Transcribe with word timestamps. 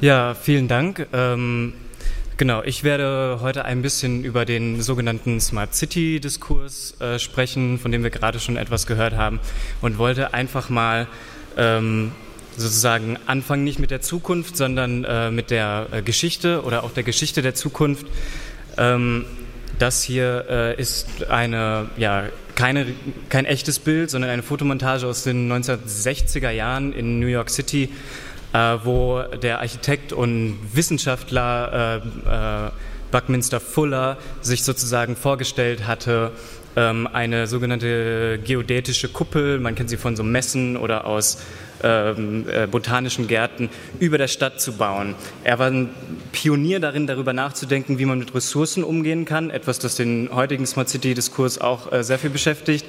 Ja, 0.00 0.32
vielen 0.32 0.66
Dank. 0.66 1.08
Ähm, 1.12 1.74
genau, 2.38 2.62
ich 2.62 2.84
werde 2.84 3.40
heute 3.42 3.66
ein 3.66 3.82
bisschen 3.82 4.24
über 4.24 4.46
den 4.46 4.80
sogenannten 4.80 5.42
Smart 5.42 5.74
City-Diskurs 5.74 6.98
äh, 7.02 7.18
sprechen, 7.18 7.78
von 7.78 7.92
dem 7.92 8.02
wir 8.02 8.08
gerade 8.08 8.40
schon 8.40 8.56
etwas 8.56 8.86
gehört 8.86 9.14
haben 9.14 9.40
und 9.82 9.98
wollte 9.98 10.32
einfach 10.32 10.70
mal 10.70 11.06
ähm, 11.58 12.12
sozusagen 12.56 13.18
anfangen, 13.26 13.62
nicht 13.62 13.78
mit 13.78 13.90
der 13.90 14.00
Zukunft, 14.00 14.56
sondern 14.56 15.04
äh, 15.04 15.30
mit 15.30 15.50
der 15.50 15.88
äh, 15.92 16.00
Geschichte 16.00 16.62
oder 16.62 16.82
auch 16.82 16.92
der 16.92 17.02
Geschichte 17.02 17.42
der 17.42 17.54
Zukunft. 17.54 18.06
Ähm, 18.78 19.26
das 19.78 20.02
hier 20.02 20.46
äh, 20.48 20.80
ist 20.80 21.26
eine, 21.28 21.90
ja, 21.98 22.24
keine, 22.54 22.86
kein 23.28 23.44
echtes 23.44 23.78
Bild, 23.78 24.08
sondern 24.08 24.30
eine 24.30 24.42
Fotomontage 24.42 25.06
aus 25.06 25.24
den 25.24 25.52
1960er 25.52 26.50
Jahren 26.50 26.94
in 26.94 27.20
New 27.20 27.26
York 27.26 27.50
City 27.50 27.90
wo 28.52 29.22
der 29.42 29.60
Architekt 29.60 30.12
und 30.12 30.58
Wissenschaftler 30.72 32.02
äh, 32.26 32.66
äh, 32.66 32.70
Buckminster 33.10 33.60
Fuller 33.60 34.18
sich 34.40 34.64
sozusagen 34.64 35.16
vorgestellt 35.16 35.86
hatte, 35.86 36.32
ähm, 36.76 37.08
eine 37.12 37.46
sogenannte 37.46 38.38
geodätische 38.44 39.08
Kuppel, 39.08 39.58
man 39.58 39.74
kennt 39.74 39.90
sie 39.90 39.96
von 39.96 40.16
so 40.16 40.22
Messen 40.22 40.76
oder 40.76 41.06
aus 41.06 41.38
ähm, 41.82 42.46
äh, 42.48 42.66
botanischen 42.66 43.28
Gärten, 43.28 43.70
über 43.98 44.18
der 44.18 44.28
Stadt 44.28 44.60
zu 44.60 44.74
bauen. 44.74 45.14
Er 45.44 45.58
war 45.58 45.68
ein 45.68 45.90
Pionier 46.32 46.80
darin, 46.80 47.06
darüber 47.06 47.32
nachzudenken, 47.32 47.98
wie 47.98 48.06
man 48.06 48.18
mit 48.18 48.34
Ressourcen 48.34 48.84
umgehen 48.84 49.24
kann, 49.24 49.50
etwas, 49.50 49.78
das 49.78 49.96
den 49.96 50.30
heutigen 50.32 50.66
Smart 50.66 50.88
City-Diskurs 50.88 51.60
auch 51.60 51.92
äh, 51.92 52.02
sehr 52.04 52.18
viel 52.18 52.30
beschäftigt 52.30 52.84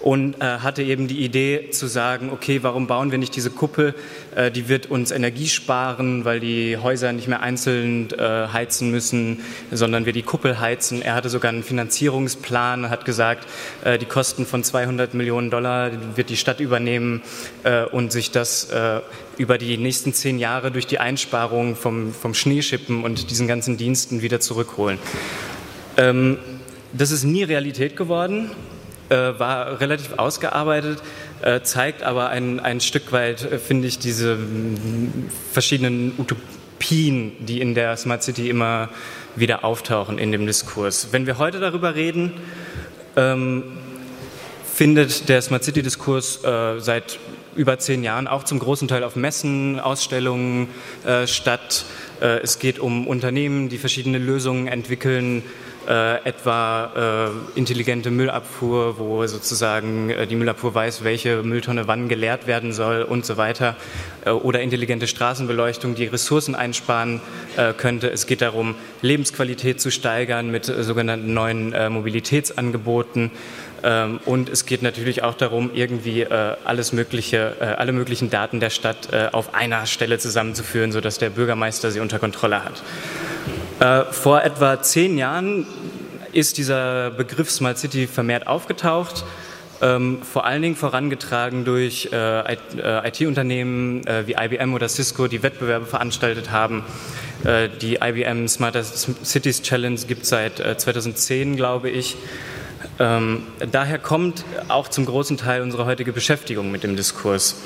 und 0.00 0.40
äh, 0.40 0.58
hatte 0.58 0.82
eben 0.82 1.08
die 1.08 1.24
Idee 1.24 1.70
zu 1.70 1.86
sagen, 1.86 2.30
okay, 2.32 2.62
warum 2.62 2.86
bauen 2.86 3.10
wir 3.10 3.18
nicht 3.18 3.34
diese 3.34 3.50
Kuppel? 3.50 3.94
Äh, 4.34 4.50
die 4.50 4.68
wird 4.68 4.86
uns 4.86 5.10
Energie 5.10 5.48
sparen, 5.48 6.24
weil 6.24 6.40
die 6.40 6.76
Häuser 6.76 7.12
nicht 7.12 7.28
mehr 7.28 7.40
einzeln 7.40 8.08
äh, 8.12 8.48
heizen 8.52 8.90
müssen, 8.90 9.40
sondern 9.72 10.06
wir 10.06 10.12
die 10.12 10.22
Kuppel 10.22 10.60
heizen. 10.60 11.02
Er 11.02 11.14
hatte 11.14 11.28
sogar 11.28 11.50
einen 11.50 11.64
Finanzierungsplan, 11.64 12.90
hat 12.90 13.04
gesagt, 13.04 13.48
äh, 13.84 13.98
die 13.98 14.06
Kosten 14.06 14.46
von 14.46 14.62
200 14.62 15.14
Millionen 15.14 15.50
Dollar 15.50 15.90
wird 16.14 16.30
die 16.30 16.36
Stadt 16.36 16.60
übernehmen 16.60 17.22
und 17.92 18.12
sich 18.12 18.27
das 18.30 18.70
äh, 18.70 19.00
über 19.36 19.58
die 19.58 19.76
nächsten 19.76 20.12
zehn 20.12 20.38
Jahre 20.38 20.70
durch 20.70 20.86
die 20.86 20.98
Einsparung 20.98 21.76
vom, 21.76 22.12
vom 22.12 22.34
Schneeschippen 22.34 23.04
und 23.04 23.30
diesen 23.30 23.46
ganzen 23.46 23.76
Diensten 23.76 24.22
wieder 24.22 24.40
zurückholen. 24.40 24.98
Ähm, 25.96 26.38
das 26.92 27.10
ist 27.10 27.24
nie 27.24 27.42
Realität 27.42 27.96
geworden. 27.96 28.50
Äh, 29.10 29.38
war 29.38 29.80
relativ 29.80 30.18
ausgearbeitet, 30.18 31.02
äh, 31.40 31.62
zeigt 31.62 32.02
aber 32.02 32.28
ein, 32.28 32.60
ein 32.60 32.78
Stück 32.80 33.10
weit, 33.10 33.42
äh, 33.42 33.58
finde 33.58 33.88
ich, 33.88 33.98
diese 33.98 34.36
verschiedenen 35.50 36.12
Utopien, 36.18 37.32
die 37.40 37.62
in 37.62 37.74
der 37.74 37.96
Smart 37.96 38.22
City 38.22 38.50
immer 38.50 38.90
wieder 39.34 39.64
auftauchen 39.64 40.18
in 40.18 40.30
dem 40.30 40.44
Diskurs. 40.44 41.08
Wenn 41.10 41.26
wir 41.26 41.38
heute 41.38 41.58
darüber 41.58 41.94
reden, 41.94 42.34
ähm, 43.16 43.62
findet 44.74 45.30
der 45.30 45.40
Smart 45.40 45.64
City-Diskurs 45.64 46.44
äh, 46.44 46.78
seit 46.78 47.18
über 47.58 47.78
zehn 47.78 48.04
Jahren 48.04 48.28
auch 48.28 48.44
zum 48.44 48.60
großen 48.60 48.86
Teil 48.86 49.02
auf 49.02 49.16
Messen, 49.16 49.80
Ausstellungen 49.80 50.68
äh, 51.04 51.26
statt. 51.26 51.84
Äh, 52.20 52.38
es 52.38 52.60
geht 52.60 52.78
um 52.78 53.06
Unternehmen, 53.08 53.68
die 53.68 53.78
verschiedene 53.78 54.18
Lösungen 54.18 54.68
entwickeln, 54.68 55.42
äh, 55.88 56.22
etwa 56.24 57.32
äh, 57.54 57.58
intelligente 57.58 58.10
Müllabfuhr, 58.10 58.98
wo 58.98 59.26
sozusagen 59.26 60.10
äh, 60.10 60.26
die 60.26 60.36
Müllabfuhr 60.36 60.74
weiß, 60.74 61.02
welche 61.02 61.42
Mülltonne 61.42 61.88
wann 61.88 62.08
geleert 62.08 62.46
werden 62.46 62.72
soll 62.72 63.02
und 63.02 63.24
so 63.24 63.38
weiter, 63.38 63.74
äh, 64.24 64.30
oder 64.30 64.60
intelligente 64.60 65.08
Straßenbeleuchtung, 65.08 65.94
die 65.94 66.04
Ressourcen 66.04 66.54
einsparen 66.54 67.20
könnte. 67.76 68.08
Es 68.08 68.26
geht 68.26 68.42
darum, 68.42 68.76
Lebensqualität 69.02 69.80
zu 69.80 69.90
steigern 69.90 70.50
mit 70.50 70.66
sogenannten 70.66 71.34
neuen 71.34 71.74
Mobilitätsangeboten. 71.92 73.32
Ähm, 73.82 74.20
und 74.24 74.48
es 74.48 74.66
geht 74.66 74.82
natürlich 74.82 75.22
auch 75.22 75.34
darum, 75.34 75.70
irgendwie 75.74 76.26
alles 76.26 76.92
mögliche, 76.92 77.76
alle 77.78 77.92
möglichen 77.92 78.30
Daten 78.30 78.60
der 78.60 78.70
Stadt 78.70 79.12
auf 79.32 79.54
einer 79.54 79.86
Stelle 79.86 80.18
zusammenzuführen, 80.18 80.92
sodass 80.92 81.18
der 81.18 81.30
Bürgermeister 81.30 81.90
sie 81.90 82.00
unter 82.00 82.18
Kontrolle 82.18 82.64
hat. 82.64 82.82
Äh, 83.80 84.12
vor 84.12 84.42
etwa 84.42 84.82
zehn 84.82 85.18
Jahren 85.18 85.64
ist 86.32 86.58
dieser 86.58 87.10
Begriff 87.10 87.50
Smart 87.50 87.78
City 87.78 88.08
vermehrt 88.08 88.46
aufgetaucht. 88.48 89.24
Ähm, 89.80 90.18
vor 90.22 90.44
allen 90.44 90.62
Dingen 90.62 90.74
vorangetragen 90.74 91.64
durch 91.64 92.08
äh, 92.12 92.56
IT-Unternehmen 93.08 94.04
äh, 94.04 94.20
äh, 94.20 94.26
wie 94.26 94.32
IBM 94.32 94.74
oder 94.74 94.88
Cisco, 94.88 95.28
die 95.28 95.44
Wettbewerbe 95.44 95.86
veranstaltet 95.86 96.50
haben. 96.50 96.82
Äh, 97.44 97.68
die 97.80 98.00
IBM 98.02 98.48
Smarter 98.48 98.82
Cities 98.82 99.62
Challenge 99.62 100.00
gibt 100.08 100.24
es 100.24 100.30
seit 100.30 100.56
2010, 100.56 101.54
glaube 101.54 101.88
ich. 101.90 102.16
Ähm, 103.00 103.44
daher 103.70 103.98
kommt 103.98 104.44
auch 104.68 104.88
zum 104.88 105.06
großen 105.06 105.36
Teil 105.36 105.62
unsere 105.62 105.86
heutige 105.86 106.12
Beschäftigung 106.12 106.70
mit 106.70 106.82
dem 106.82 106.96
Diskurs. 106.96 107.56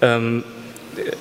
Ähm, 0.00 0.44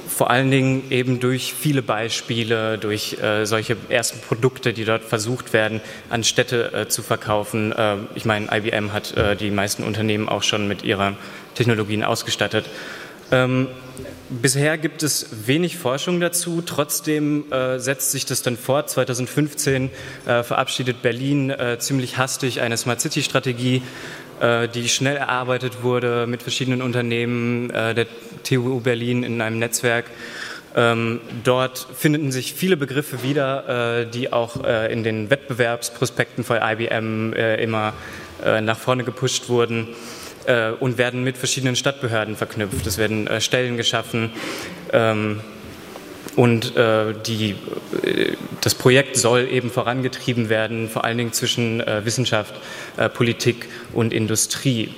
vor 0.08 0.30
allen 0.30 0.52
Dingen 0.52 0.92
eben 0.92 1.20
durch 1.20 1.54
viele 1.54 1.82
Beispiele, 1.82 2.78
durch 2.78 3.18
äh, 3.22 3.46
solche 3.46 3.78
ersten 3.90 4.20
Produkte, 4.20 4.74
die 4.74 4.84
dort 4.84 5.04
versucht 5.04 5.54
werden, 5.54 5.80
an 6.10 6.24
Städte 6.24 6.74
äh, 6.74 6.88
zu 6.90 7.02
verkaufen. 7.02 7.72
Äh, 7.72 7.98
ich 8.16 8.26
meine, 8.26 8.48
IBM 8.52 8.92
hat 8.92 9.16
äh, 9.16 9.36
die 9.36 9.50
meisten 9.50 9.84
Unternehmen 9.84 10.28
auch 10.28 10.44
schon 10.44 10.68
mit 10.68 10.84
ihren 10.84 11.16
Technologien 11.56 12.04
ausgestattet. 12.04 12.66
Ähm, 13.32 13.68
bisher 14.30 14.78
gibt 14.78 15.04
es 15.04 15.48
wenig 15.48 15.78
Forschung 15.78 16.20
dazu, 16.20 16.62
trotzdem 16.62 17.52
äh, 17.52 17.80
setzt 17.80 18.12
sich 18.12 18.26
das 18.26 18.42
dann 18.42 18.58
fort. 18.58 18.90
2015 18.90 19.90
äh, 20.26 20.44
verabschiedet 20.44 21.02
Berlin 21.02 21.54
ziemlich 21.80 22.18
hastig 22.18 22.62
eine 22.62 22.78
Smart 22.78 23.02
City 23.02 23.24
Strategie 23.24 23.82
äh, 24.42 24.68
die 24.68 24.90
schnell 24.90 25.18
erarbeitet 25.18 25.84
wurde 25.84 26.26
mit 26.26 26.42
verschiedenen 26.42 26.82
Unternehmen 26.82 27.70
äh, 27.70 27.94
der 27.94 28.08
TU 28.44 28.80
Berlin 28.80 29.22
in 29.22 29.40
einem 29.40 29.60
Netzwerk. 29.60 30.06
Ähm, 30.76 31.22
dort 31.44 31.86
finden 31.96 32.32
sich 32.32 32.56
viele 32.56 32.76
Begriffe 32.76 33.22
wieder, 33.22 34.00
äh, 34.00 34.06
die 34.08 34.34
auch 34.34 34.64
in 34.90 35.04
den 35.04 35.30
Wettbewerbsprospekten 35.30 36.44
von 36.44 36.58
IBM 36.58 37.34
immer 37.34 37.94
nach 38.62 38.78
vorne 38.78 39.04
gepusht 39.04 39.50
wurden 39.50 39.90
und 40.80 40.98
werden 40.98 41.24
mit 41.24 41.38
verschiedenen 41.38 41.76
Stadtbehörden 41.76 42.36
verknüpft. 42.36 42.86
Es 42.88 42.98
werden 42.98 43.30
Stellen 43.40 43.78
geschaffen. 43.78 44.32
Ähm, 44.92 45.42
und 46.36 46.78
äh, 46.78 47.14
die, 47.26 47.56
äh, 48.04 48.36
das 48.62 48.76
Projekt 48.76 49.18
soll 49.18 49.48
eben 49.50 49.70
vorangetrieben 49.70 50.50
werden, 50.50 50.90
vor 50.90 51.04
allen 51.04 51.18
Dingen 51.18 51.34
zwischen 51.34 51.82
äh, 51.82 52.06
Wissenschaft, 52.06 52.54
äh, 52.98 53.10
Politik 53.10 53.68
und 53.94 54.14
Industrie. 54.14 54.94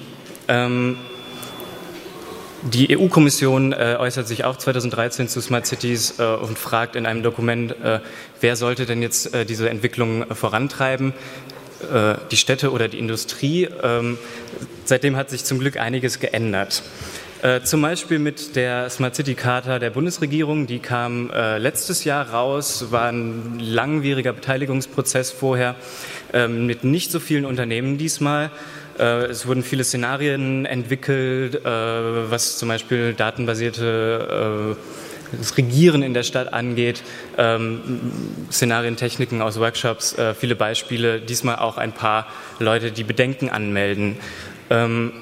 Ähm, 0.48 0.98
die 2.62 2.98
EU-Kommission 2.98 3.74
äh, 3.74 3.98
äußert 4.00 4.28
sich 4.28 4.46
auch 4.46 4.58
2013 4.58 5.28
zu 5.28 5.42
Smart 5.42 5.66
Cities 5.66 6.20
äh, 6.20 6.24
und 6.24 6.58
fragt 6.58 6.96
in 6.96 7.06
einem 7.06 7.24
Dokument, 7.24 7.76
wer 8.40 8.56
sollte 8.56 8.86
denn 8.86 9.02
jetzt 9.02 9.32
diese 9.50 9.70
Entwicklung 9.70 10.26
vorantreiben? 10.34 11.14
Die 12.32 12.38
Städte 12.38 12.72
oder 12.72 12.88
die 12.88 13.00
Industrie. 13.00 13.68
Ähm, 13.82 14.18
seitdem 14.86 15.16
hat 15.16 15.30
sich 15.30 15.44
zum 15.44 15.60
Glück 15.60 15.78
einiges 15.78 16.20
geändert. 16.20 16.84
Äh, 17.44 17.62
zum 17.64 17.82
Beispiel 17.82 18.20
mit 18.20 18.56
der 18.56 18.90
Smart 18.90 19.16
City 19.16 19.36
Charta 19.36 19.78
der 19.78 19.90
Bundesregierung, 19.90 20.66
die 20.66 20.80
kam 20.80 21.30
äh, 21.30 21.58
letztes 21.58 22.06
Jahr 22.06 22.30
raus, 22.30 22.86
war 22.92 23.10
ein 23.12 23.60
langwieriger 23.60 24.32
Beteiligungsprozess 24.32 25.32
vorher 25.32 25.76
äh, 26.32 26.48
mit 26.48 26.86
nicht 26.86 27.12
so 27.12 27.20
vielen 27.20 27.44
Unternehmen 27.44 27.98
diesmal. 27.98 28.50
Äh, 28.98 29.26
es 29.26 29.46
wurden 29.46 29.62
viele 29.62 29.84
Szenarien 29.84 30.66
entwickelt, 30.66 31.56
äh, 31.56 31.68
was 31.68 32.58
zum 32.58 32.70
Beispiel 32.70 33.14
datenbasierte 33.14 34.78
das 35.38 35.58
Regieren 35.58 36.04
in 36.04 36.14
der 36.14 36.24
Stadt 36.24 36.54
angeht, 36.54 37.04
ähm, 37.38 37.82
Szenarien, 38.52 38.96
Techniken 38.96 39.42
aus 39.42 39.60
Workshops, 39.60 40.18
äh, 40.18 40.34
viele 40.34 40.56
Beispiele, 40.56 41.22
diesmal 41.22 41.58
auch 41.58 41.78
ein 41.78 41.92
paar 41.92 42.28
Leute, 42.60 42.92
die 42.92 43.04
Bedenken 43.04 43.50
anmelden. 43.50 44.18
Ähm, 44.70 45.14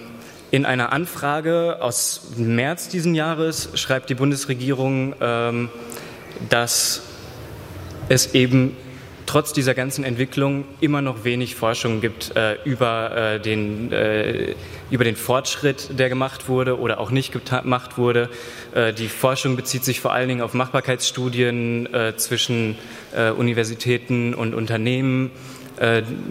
in 0.52 0.66
einer 0.66 0.92
Anfrage 0.92 1.78
aus 1.82 2.34
März 2.36 2.90
diesen 2.90 3.16
Jahres 3.16 3.70
schreibt 3.76 4.10
die 4.10 4.16
Bundesregierung, 4.16 5.16
ähm, 5.22 5.70
dass 6.50 7.04
es 8.10 8.34
eben 8.34 8.76
trotz 9.32 9.54
dieser 9.54 9.74
ganzen 9.74 10.04
Entwicklung 10.04 10.66
immer 10.82 11.02
noch 11.02 11.24
wenig 11.24 11.56
Forschung 11.56 12.02
gibt 12.02 12.36
äh, 12.36 12.58
über, 12.66 13.36
äh, 13.36 13.40
den, 13.40 13.90
äh, 13.94 14.56
über 14.90 15.06
den 15.06 15.16
Fortschritt, 15.16 15.98
der 15.98 16.10
gemacht 16.10 16.50
wurde 16.50 16.78
oder 16.78 17.00
auch 17.00 17.12
nicht 17.12 17.32
gemacht 17.32 17.98
wurde. 17.98 18.28
Äh, 18.76 18.92
die 18.92 19.08
Forschung 19.08 19.56
bezieht 19.56 19.86
sich 19.86 20.02
vor 20.02 20.12
allen 20.12 20.28
Dingen 20.28 20.42
auf 20.42 20.54
Machbarkeitsstudien 20.54 21.94
äh, 21.94 22.18
zwischen 22.18 22.76
äh, 23.16 23.30
Universitäten 23.30 24.34
und 24.34 24.54
Unternehmen 24.54 25.32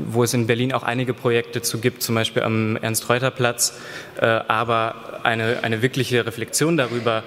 wo 0.06 0.22
es 0.22 0.32
in 0.32 0.46
Berlin 0.46 0.72
auch 0.72 0.84
einige 0.84 1.12
Projekte 1.12 1.60
zu 1.60 1.80
gibt, 1.80 2.04
zum 2.04 2.14
Beispiel 2.14 2.42
am 2.42 2.76
Ernst-Reuter-Platz. 2.76 3.80
Aber 4.20 4.94
eine, 5.24 5.64
eine 5.64 5.82
wirkliche 5.82 6.24
Reflexion 6.24 6.76
darüber, 6.76 7.24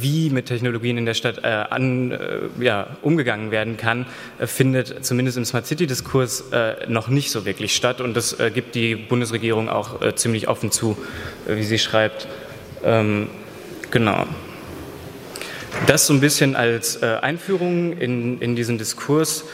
wie 0.00 0.30
mit 0.30 0.46
Technologien 0.46 0.96
in 0.96 1.06
der 1.06 1.14
Stadt 1.14 1.38
äh, 1.42 1.48
an, 1.48 2.12
äh, 2.12 2.18
ja, 2.60 2.86
umgegangen 3.02 3.50
werden 3.50 3.76
kann, 3.76 4.06
äh, 4.38 4.46
findet 4.46 5.04
zumindest 5.04 5.38
im 5.38 5.44
Smart 5.44 5.66
City-Diskurs 5.66 6.44
äh, 6.52 6.86
noch 6.88 7.08
nicht 7.08 7.30
so 7.30 7.44
wirklich 7.44 7.74
statt. 7.74 8.00
Und 8.00 8.14
das 8.14 8.38
äh, 8.38 8.50
gibt 8.50 8.74
die 8.74 8.94
Bundesregierung 8.94 9.68
auch 9.68 10.14
ziemlich 10.14 10.48
offen 10.48 10.70
zu, 10.70 10.96
wie 11.46 11.64
sie 11.64 11.78
schreibt. 11.78 12.28
Ähm, 12.84 13.28
genau. 13.90 14.26
Das 15.86 16.06
so 16.06 16.14
ein 16.14 16.20
bisschen 16.20 16.56
als 16.56 17.02
Einführung 17.02 17.96
in, 17.96 18.40
in 18.40 18.56
diesen 18.56 18.76
Diskurs. 18.76 19.44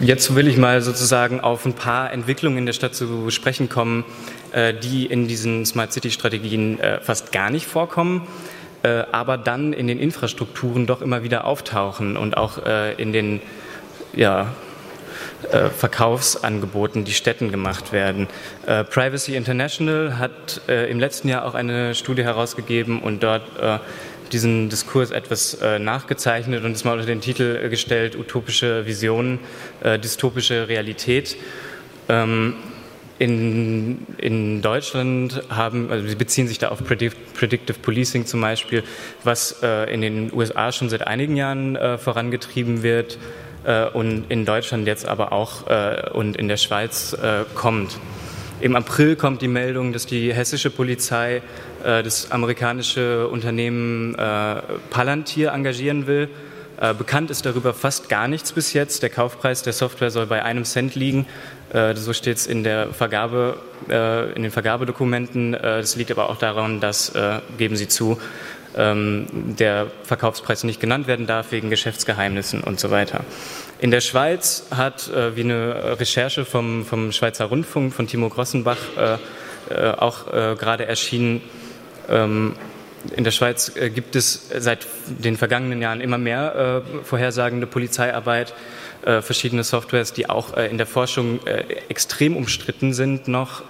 Jetzt 0.00 0.34
will 0.34 0.46
ich 0.46 0.58
mal 0.58 0.82
sozusagen 0.82 1.40
auf 1.40 1.64
ein 1.64 1.72
paar 1.72 2.12
Entwicklungen 2.12 2.58
in 2.58 2.66
der 2.66 2.74
Stadt 2.74 2.94
zu 2.94 3.30
sprechen 3.30 3.70
kommen, 3.70 4.04
äh, 4.04 4.43
die 4.82 5.06
in 5.06 5.28
diesen 5.28 5.66
Smart 5.66 5.92
City-Strategien 5.92 6.78
äh, 6.80 7.00
fast 7.00 7.32
gar 7.32 7.50
nicht 7.50 7.66
vorkommen, 7.66 8.26
äh, 8.82 9.04
aber 9.12 9.36
dann 9.36 9.72
in 9.72 9.86
den 9.86 9.98
Infrastrukturen 9.98 10.86
doch 10.86 11.02
immer 11.02 11.22
wieder 11.22 11.44
auftauchen 11.44 12.16
und 12.16 12.36
auch 12.36 12.58
in 12.96 13.12
den 13.12 13.40
ja, 14.14 14.52
Verkaufsangeboten, 15.76 17.04
die 17.04 17.12
Städten 17.12 17.50
gemacht 17.50 17.92
werden. 17.92 18.28
Privacy 18.90 19.36
International 19.36 20.18
hat 20.18 20.62
im 20.68 20.98
letzten 20.98 21.28
Jahr 21.28 21.44
auch 21.44 21.54
eine 21.54 21.94
Studie 21.94 22.24
herausgegeben 22.24 23.02
und 23.02 23.22
dort 23.22 23.42
diesen 24.34 24.68
Diskurs 24.68 25.10
etwas 25.10 25.54
äh, 25.54 25.78
nachgezeichnet 25.78 26.64
und 26.64 26.72
es 26.72 26.84
mal 26.84 26.94
unter 26.94 27.06
den 27.06 27.20
Titel 27.20 27.60
äh, 27.62 27.68
gestellt, 27.68 28.16
utopische 28.16 28.84
Visionen, 28.86 29.38
äh, 29.82 29.98
dystopische 29.98 30.68
Realität. 30.68 31.36
In, 33.18 34.06
in 34.18 34.60
Deutschland 34.60 35.42
haben, 35.48 35.90
also 35.90 36.08
sie 36.08 36.16
beziehen 36.16 36.48
sich 36.48 36.58
da 36.58 36.70
auf 36.70 36.82
Predictive 36.82 37.78
Policing 37.80 38.26
zum 38.26 38.40
Beispiel, 38.40 38.82
was 39.22 39.62
äh, 39.62 39.92
in 39.92 40.00
den 40.00 40.32
USA 40.32 40.72
schon 40.72 40.88
seit 40.88 41.06
einigen 41.06 41.36
Jahren 41.36 41.76
äh, 41.76 41.96
vorangetrieben 41.96 42.82
wird 42.82 43.18
äh, 43.64 43.86
und 43.86 44.24
in 44.30 44.44
Deutschland 44.44 44.86
jetzt 44.86 45.06
aber 45.06 45.32
auch 45.32 45.68
äh, 45.68 46.10
und 46.12 46.36
in 46.36 46.48
der 46.48 46.56
Schweiz 46.56 47.12
äh, 47.12 47.44
kommt. 47.54 47.98
Im 48.60 48.76
April 48.76 49.16
kommt 49.16 49.42
die 49.42 49.48
Meldung, 49.48 49.92
dass 49.92 50.06
die 50.06 50.32
hessische 50.32 50.70
Polizei 50.70 51.42
äh, 51.84 52.02
das 52.02 52.30
amerikanische 52.30 53.28
Unternehmen 53.28 54.14
Palantir 54.90 55.52
engagieren 55.52 56.06
will. 56.06 56.28
Bekannt 56.98 57.30
ist 57.30 57.46
darüber 57.46 57.72
fast 57.72 58.08
gar 58.08 58.26
nichts 58.26 58.52
bis 58.52 58.72
jetzt. 58.72 59.04
Der 59.04 59.08
Kaufpreis 59.08 59.62
der 59.62 59.72
Software 59.72 60.10
soll 60.10 60.26
bei 60.26 60.42
einem 60.42 60.64
Cent 60.64 60.96
liegen. 60.96 61.24
Äh, 61.72 61.94
so 61.94 62.12
steht 62.12 62.36
es 62.36 62.46
in, 62.46 62.64
äh, 62.64 62.84
in 64.32 64.42
den 64.42 64.50
Vergabedokumenten. 64.50 65.52
Das 65.52 65.96
liegt 65.96 66.10
aber 66.10 66.30
auch 66.30 66.36
daran, 66.36 66.80
dass, 66.80 67.12
geben 67.58 67.76
Sie 67.76 67.88
zu, 67.88 68.18
ähm, 68.76 69.26
der 69.32 69.86
Verkaufspreis 70.02 70.64
nicht 70.64 70.80
genannt 70.80 71.06
werden 71.06 71.26
darf 71.26 71.52
wegen 71.52 71.70
Geschäftsgeheimnissen 71.70 72.60
und 72.60 72.80
so 72.80 72.90
weiter. 72.90 73.20
In 73.78 73.90
der 73.90 74.00
Schweiz 74.00 74.66
hat, 74.70 75.10
wie 75.34 75.42
eine 75.42 75.98
Recherche 76.00 76.44
vom, 76.44 76.84
vom 76.84 77.12
Schweizer 77.12 77.46
Rundfunk 77.46 77.92
von 77.92 78.06
Timo 78.06 78.28
Grossenbach 78.28 78.78
auch 79.98 80.26
gerade 80.26 80.86
erschienen, 80.86 81.42
ähm, 82.08 82.54
in 83.16 83.24
der 83.24 83.30
Schweiz 83.30 83.72
äh, 83.76 83.90
gibt 83.90 84.16
es 84.16 84.48
seit 84.56 84.86
den 85.06 85.36
vergangenen 85.36 85.82
Jahren 85.82 86.00
immer 86.00 86.18
mehr 86.18 86.82
äh, 86.84 87.04
vorhersagende 87.04 87.66
Polizeiarbeit, 87.66 88.54
äh, 89.04 89.20
verschiedene 89.20 89.64
Softwares, 89.64 90.12
die 90.12 90.30
auch 90.30 90.56
in 90.56 90.78
der 90.78 90.86
Forschung 90.86 91.40
extrem 91.88 92.36
umstritten 92.36 92.94
sind 92.94 93.28
noch. 93.28 93.64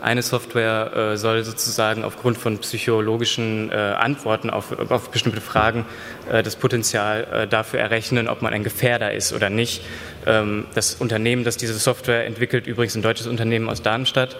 eine 0.00 0.22
Software 0.22 1.16
soll 1.16 1.42
sozusagen 1.42 2.04
aufgrund 2.04 2.38
von 2.38 2.58
psychologischen 2.58 3.72
Antworten 3.72 4.50
auf, 4.50 4.78
auf 4.90 5.10
bestimmte 5.10 5.40
Fragen 5.40 5.84
das 6.30 6.54
Potenzial 6.54 7.48
dafür 7.50 7.80
errechnen, 7.80 8.28
ob 8.28 8.40
man 8.42 8.52
ein 8.52 8.62
Gefährder 8.62 9.12
ist 9.12 9.32
oder 9.32 9.50
nicht. 9.50 9.82
Ähm, 10.26 10.66
das 10.74 10.94
Unternehmen, 10.94 11.44
das 11.44 11.56
diese 11.56 11.74
Software 11.74 12.26
entwickelt, 12.26 12.66
übrigens 12.66 12.94
ein 12.94 13.02
deutsches 13.02 13.26
Unternehmen 13.26 13.68
aus 13.68 13.82
Darmstadt, 13.82 14.36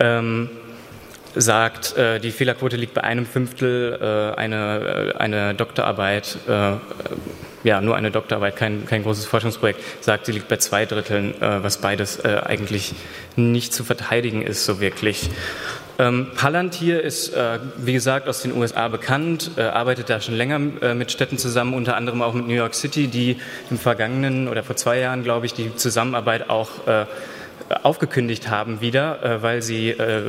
ähm, 0.00 0.50
sagt, 1.34 1.96
äh, 1.96 2.20
die 2.20 2.30
Fehlerquote 2.30 2.76
liegt 2.76 2.94
bei 2.94 3.04
einem 3.04 3.26
Fünftel, 3.26 3.98
äh, 4.00 4.38
eine, 4.38 5.12
äh, 5.14 5.18
eine 5.18 5.54
Doktorarbeit, 5.54 6.38
ja, 7.64 7.80
nur 7.80 7.94
eine 7.94 8.10
Doktorarbeit, 8.10 8.56
kein, 8.56 8.86
kein 8.86 9.04
großes 9.04 9.24
Forschungsprojekt, 9.26 9.80
sagt, 10.00 10.26
sie 10.26 10.32
liegt 10.32 10.48
bei 10.48 10.56
zwei 10.56 10.84
Dritteln, 10.84 11.34
was 11.38 11.78
beides 11.78 12.24
eigentlich 12.24 12.92
nicht 13.36 13.72
zu 13.72 13.84
verteidigen 13.84 14.42
ist, 14.42 14.64
so 14.64 14.80
wirklich. 14.80 15.30
Ähm, 15.98 16.28
Palantir 16.34 17.00
ist, 17.00 17.32
wie 17.76 17.92
gesagt, 17.92 18.28
aus 18.28 18.42
den 18.42 18.56
USA 18.56 18.88
bekannt, 18.88 19.52
arbeitet 19.56 20.10
da 20.10 20.20
schon 20.20 20.34
länger 20.34 20.58
mit 20.58 21.12
Städten 21.12 21.38
zusammen, 21.38 21.74
unter 21.74 21.94
anderem 21.94 22.22
auch 22.22 22.34
mit 22.34 22.48
New 22.48 22.54
York 22.54 22.74
City, 22.74 23.06
die 23.06 23.36
im 23.70 23.78
vergangenen 23.78 24.48
oder 24.48 24.64
vor 24.64 24.74
zwei 24.74 24.98
Jahren, 24.98 25.22
glaube 25.22 25.46
ich, 25.46 25.54
die 25.54 25.76
Zusammenarbeit 25.76 26.50
auch 26.50 26.68
aufgekündigt 27.82 28.50
haben 28.50 28.80
wieder, 28.80 29.22
äh, 29.22 29.42
weil 29.42 29.62
sie, 29.62 29.90
äh, 29.90 30.22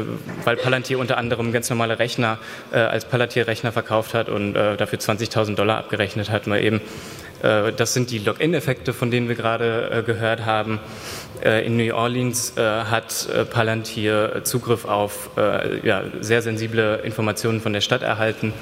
weil 0.44 0.58
Palantir 0.58 1.00
unter 1.00 1.18
anderem 1.18 1.52
ganz 1.52 1.70
normale 1.70 2.00
Rechner 2.00 2.38
äh, 2.72 2.78
als 2.78 3.06
Palantir-Rechner 3.06 3.72
verkauft 3.72 4.14
hat 4.14 4.30
und 4.30 4.54
dafür 4.54 5.00
20.000 5.00 5.56
Dollar 5.56 5.78
abgerechnet 5.78 6.30
hat, 6.30 6.48
mal 6.48 6.62
eben. 6.62 6.82
Das 7.42 7.94
sind 7.94 8.12
die 8.12 8.20
Login-Effekte, 8.20 8.94
von 8.94 9.12
denen 9.12 9.28
wir 9.28 9.36
gerade 9.36 10.04
gehört 10.06 10.46
haben. 10.46 10.80
In 11.44 11.76
New 11.76 11.94
Orleans 11.94 12.54
hat 12.56 13.28
Palantir 13.52 14.44
Zugriff 14.44 14.86
auf 14.86 15.32
sehr 16.22 16.42
sensible 16.42 17.02
Informationen 17.04 17.60
von 17.60 17.74
der 17.74 17.82
Stadt 17.82 18.02
erhalten. 18.02 18.54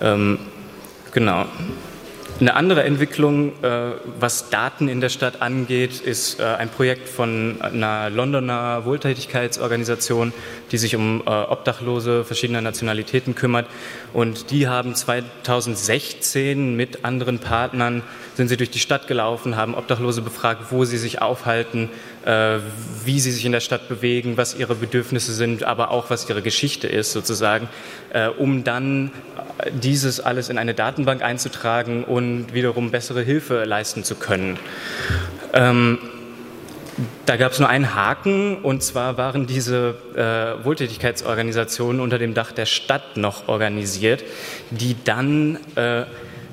Ähm, 0.00 0.38
genau. 1.12 1.46
Eine 2.42 2.56
andere 2.56 2.82
Entwicklung, 2.82 3.52
äh, 3.62 3.92
was 4.18 4.50
Daten 4.50 4.88
in 4.88 5.00
der 5.00 5.10
Stadt 5.10 5.40
angeht, 5.42 6.00
ist 6.00 6.40
äh, 6.40 6.42
ein 6.42 6.70
Projekt 6.70 7.08
von 7.08 7.60
einer 7.62 8.10
Londoner 8.10 8.84
Wohltätigkeitsorganisation, 8.84 10.32
die 10.72 10.76
sich 10.76 10.96
um 10.96 11.22
äh, 11.24 11.30
Obdachlose 11.30 12.24
verschiedener 12.24 12.60
Nationalitäten 12.60 13.36
kümmert. 13.36 13.68
Und 14.12 14.50
die 14.50 14.66
haben 14.66 14.96
2016 14.96 16.74
mit 16.74 17.04
anderen 17.04 17.38
Partnern 17.38 18.02
sind 18.34 18.48
sie 18.48 18.56
durch 18.56 18.70
die 18.70 18.80
Stadt 18.80 19.06
gelaufen, 19.06 19.54
haben 19.54 19.76
Obdachlose 19.76 20.20
befragt, 20.20 20.72
wo 20.72 20.84
sie 20.84 20.98
sich 20.98 21.22
aufhalten, 21.22 21.90
wie 22.24 23.20
sie 23.20 23.32
sich 23.32 23.44
in 23.44 23.52
der 23.52 23.60
Stadt 23.60 23.88
bewegen, 23.88 24.36
was 24.36 24.54
ihre 24.54 24.74
Bedürfnisse 24.74 25.32
sind, 25.32 25.64
aber 25.64 25.90
auch 25.90 26.10
was 26.10 26.28
ihre 26.28 26.42
Geschichte 26.42 26.86
ist 26.86 27.12
sozusagen, 27.12 27.68
äh, 28.12 28.28
um 28.28 28.64
dann 28.64 29.10
dieses 29.72 30.20
alles 30.20 30.48
in 30.48 30.58
eine 30.58 30.74
Datenbank 30.74 31.22
einzutragen 31.22 32.04
und 32.04 32.54
wiederum 32.54 32.90
bessere 32.90 33.22
Hilfe 33.22 33.64
leisten 33.64 34.04
zu 34.04 34.14
können. 34.14 34.58
Ähm, 35.52 35.98
da 37.26 37.36
gab 37.36 37.52
es 37.52 37.58
nur 37.58 37.68
einen 37.68 37.94
Haken, 37.94 38.56
und 38.56 38.82
zwar 38.82 39.16
waren 39.16 39.46
diese 39.46 39.94
äh, 40.14 40.64
Wohltätigkeitsorganisationen 40.64 42.00
unter 42.00 42.18
dem 42.18 42.34
Dach 42.34 42.52
der 42.52 42.66
Stadt 42.66 43.16
noch 43.16 43.48
organisiert, 43.48 44.24
die 44.70 44.96
dann 45.04 45.58
äh, 45.76 46.04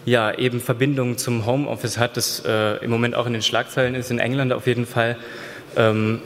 ja 0.06 0.34
eben 0.34 0.62
Verbindungen 0.62 1.18
zum 1.18 1.46
Homeoffice 1.46 1.98
hat, 1.98 2.18
das 2.18 2.44
äh, 2.46 2.78
im 2.84 2.90
Moment 2.90 3.16
auch 3.16 3.28
in 3.28 3.34
den 3.34 3.42
Schlagzeilen 3.42 3.96
ist, 3.96 4.12
in 4.12 4.20
England 4.20 4.54
auf 4.54 4.66
jeden 4.66 4.86
Fall. 4.86 5.18
Ähm, 5.76 6.22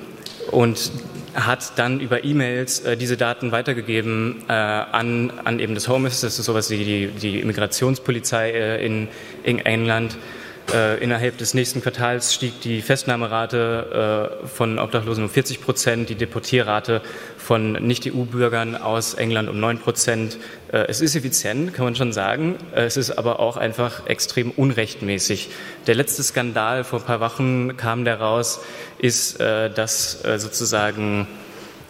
und 0.51 0.91
hat 1.33 1.79
dann 1.79 1.99
über 1.99 2.23
E-Mails 2.23 2.81
äh, 2.81 2.95
diese 2.95 3.17
Daten 3.17 3.51
weitergegeben 3.51 4.43
äh, 4.47 4.53
an, 4.53 5.31
an 5.43 5.59
eben 5.59 5.73
das 5.73 5.87
Home 5.87 6.07
Office, 6.07 6.21
das 6.21 6.37
ist 6.37 6.45
sowas 6.45 6.69
wie 6.69 6.77
die, 6.77 7.07
die 7.07 7.39
Immigrationspolizei 7.39 8.51
äh, 8.51 8.85
in, 8.85 9.07
in 9.43 9.59
England. 9.59 10.17
Äh, 10.71 11.03
innerhalb 11.03 11.37
des 11.37 11.53
nächsten 11.53 11.81
Quartals 11.81 12.33
stieg 12.33 12.61
die 12.61 12.81
Festnahmerate 12.81 14.31
äh, 14.43 14.47
von 14.47 14.79
Obdachlosen 14.79 15.25
um 15.25 15.29
40 15.29 15.61
Prozent, 15.61 16.09
die 16.09 16.15
Deportierrate 16.15 17.01
von 17.37 17.73
Nicht-EU-Bürgern 17.73 18.75
aus 18.77 19.13
England 19.13 19.49
um 19.49 19.59
9 19.59 19.79
Prozent. 19.79 20.37
Äh, 20.71 20.85
es 20.87 21.01
ist 21.01 21.15
effizient, 21.15 21.73
kann 21.73 21.85
man 21.85 21.95
schon 21.95 22.13
sagen. 22.13 22.55
Es 22.71 22.97
ist 22.97 23.11
aber 23.11 23.39
auch 23.39 23.57
einfach 23.57 24.07
extrem 24.07 24.51
unrechtmäßig. 24.51 25.49
Der 25.85 25.95
letzte 25.95 26.23
Skandal 26.23 26.83
vor 26.85 26.99
ein 26.99 27.05
paar 27.05 27.19
Wochen 27.19 27.75
kam 27.75 28.05
daraus, 28.05 28.61
ist, 28.99 29.39
dass 29.39 30.21
sozusagen 30.37 31.27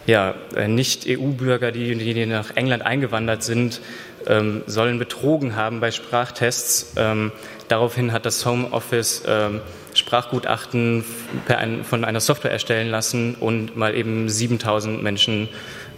ja, 0.06 0.34
Nicht-EU-Bürger, 0.66 1.72
die, 1.72 1.94
die 1.94 2.26
nach 2.26 2.56
England 2.56 2.84
eingewandert 2.84 3.42
sind, 3.42 3.80
ähm, 4.26 4.62
sollen 4.66 4.98
betrogen 4.98 5.56
haben 5.56 5.80
bei 5.80 5.90
Sprachtests. 5.90 6.94
Ähm, 6.96 7.32
daraufhin 7.68 8.12
hat 8.12 8.26
das 8.26 8.44
Home 8.46 8.72
Office 8.72 9.22
ähm, 9.26 9.60
Sprachgutachten 9.94 11.04
ein, 11.48 11.84
von 11.84 12.04
einer 12.04 12.20
Software 12.20 12.50
erstellen 12.50 12.90
lassen 12.90 13.36
und 13.36 13.76
mal 13.76 13.94
eben 13.94 14.28
7000 14.28 15.02
Menschen 15.02 15.48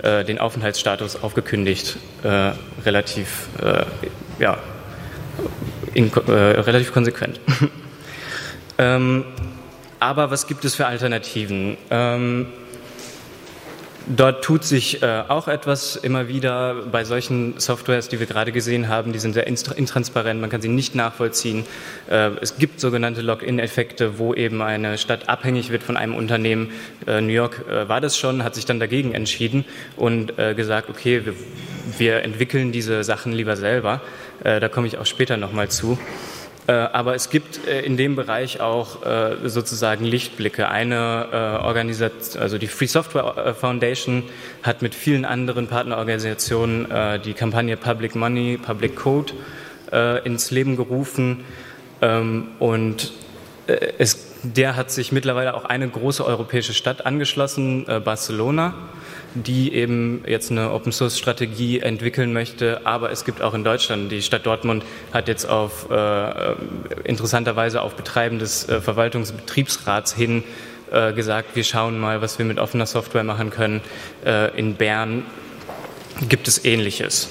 äh, 0.03 0.25
den 0.25 0.39
Aufenthaltsstatus 0.39 1.23
aufgekündigt. 1.23 1.97
Äh, 2.23 2.53
relativ, 2.85 3.49
äh, 3.63 3.85
ja, 4.39 4.59
in, 5.95 6.13
äh, 6.13 6.31
relativ 6.31 6.93
konsequent. 6.93 7.41
ähm, 8.79 9.25
aber 9.99 10.31
was 10.31 10.47
gibt 10.47 10.65
es 10.67 10.75
für 10.75 10.87
Alternativen? 10.87 11.79
Dort 14.09 14.45
tut 14.45 14.63
sich 14.63 15.03
äh, 15.03 15.25
auch 15.27 15.49
etwas 15.49 15.97
immer 15.97 16.29
wieder 16.29 16.75
bei 16.93 17.03
solchen 17.03 17.59
Softwares, 17.59 18.09
die 18.09 18.21
wir 18.21 18.27
gerade 18.27 18.53
gesehen 18.53 18.87
haben. 18.87 19.13
Die 19.13 19.19
sind 19.19 19.33
sehr 19.33 19.49
intransparent, 19.49 20.41
man 20.41 20.49
kann 20.49 20.63
sie 20.63 20.69
nicht 20.69 20.95
nachvollziehen. 20.95 21.65
Äh, 22.09 22.31
es 22.41 22.57
gibt 22.57 22.79
sogenannte 22.79 23.21
Login-Effekte, 23.21 24.17
wo 24.19 24.33
eben 24.33 24.63
eine 24.63 24.97
Stadt 24.97 25.29
abhängig 25.29 25.71
wird 25.71 25.83
von 25.83 25.97
einem 25.97 26.15
Unternehmen. 26.15 26.71
Äh, 27.09 27.21
New 27.21 27.33
York 27.33 27.65
äh, 27.69 27.89
war 27.89 28.01
das 28.01 28.17
schon, 28.17 28.45
hat 28.45 28.55
sich 28.55 28.65
dann 28.65 28.79
dagegen 28.79 29.13
entschieden 29.13 29.65
und 29.97 30.39
äh, 30.39 30.55
gesagt, 30.55 30.89
okay, 30.89 31.27
wir, 31.27 31.35
wir, 31.99 32.23
entwickeln 32.23 32.71
diese 32.71 33.03
Sachen 33.03 33.33
lieber 33.33 33.57
selber. 33.57 34.03
Äh, 34.45 34.61
da 34.61 34.69
komme 34.69 34.87
ich 34.87 34.99
auch 34.99 35.07
später 35.07 35.37
nochmal 35.37 35.69
zu. 35.69 35.99
Äh, 36.67 36.73
aber 36.73 37.15
es 37.15 37.31
gibt 37.31 37.67
äh, 37.67 37.83
in 37.83 37.97
dem 37.97 38.17
Bereich 38.17 38.61
auch 38.61 39.05
äh, 39.07 39.49
sozusagen 39.49 40.05
Lichtblicke. 40.05 40.69
Eine 40.69 41.61
Organisation, 41.63 42.43
also 42.43 42.59
die 42.59 42.67
Free 42.67 42.87
Software 42.87 43.55
Foundation 43.55 44.25
hat 44.63 44.83
mit 44.83 44.95
vielen 44.95 45.25
anderen 45.25 45.69
Partnerorganisationen 45.69 46.87
die 47.25 47.35
Kampagne 47.35 47.77
Public 47.77 48.15
Money, 48.15 48.59
Public 48.59 48.97
Code 48.97 49.33
ins 50.25 50.51
Leben 50.51 50.77
gerufen. 50.77 51.45
Ähm, 52.03 52.49
und 52.59 53.13
es, 53.99 54.36
der 54.55 54.77
hat 54.77 54.91
sich 54.91 55.13
mittlerweile 55.13 55.55
auch 55.55 55.65
eine 55.65 55.89
große 55.89 56.25
europäische 56.25 56.75
Stadt 56.75 57.07
angeschlossen, 57.07 57.87
Barcelona 58.05 58.75
die 59.45 59.75
eben 59.75 60.25
jetzt 60.27 60.51
eine 60.51 60.73
Open 60.73 60.93
Source 60.93 61.19
Strategie 61.19 61.81
entwickeln 61.81 62.33
möchte. 62.33 62.87
Aber 62.87 63.11
es 63.11 63.25
gibt 63.25 63.43
auch 63.43 63.55
in 63.55 63.65
Deutschland, 63.65 64.11
die 64.11 64.23
Stadt 64.23 64.47
Dortmund 64.47 64.85
hat 65.13 65.29
jetzt 65.29 65.45
auf 65.45 65.91
äh, 65.91 66.53
interessanterweise 67.05 67.83
auf 67.83 67.95
Betreiben 67.95 68.39
des 68.39 68.69
äh, 68.69 68.81
Verwaltungsbetriebsrats 68.81 70.15
hin 70.15 70.43
äh, 70.91 71.13
gesagt, 71.13 71.55
wir 71.55 71.65
schauen 71.65 71.99
mal, 71.99 72.23
was 72.23 72.39
wir 72.39 72.47
mit 72.47 72.59
offener 72.59 72.87
Software 72.87 73.25
machen 73.25 73.51
können. 73.51 73.81
Äh, 74.25 74.57
in 74.59 74.75
Bern 74.75 75.25
gibt 76.29 76.49
es 76.49 76.65
Ähnliches. 76.65 77.29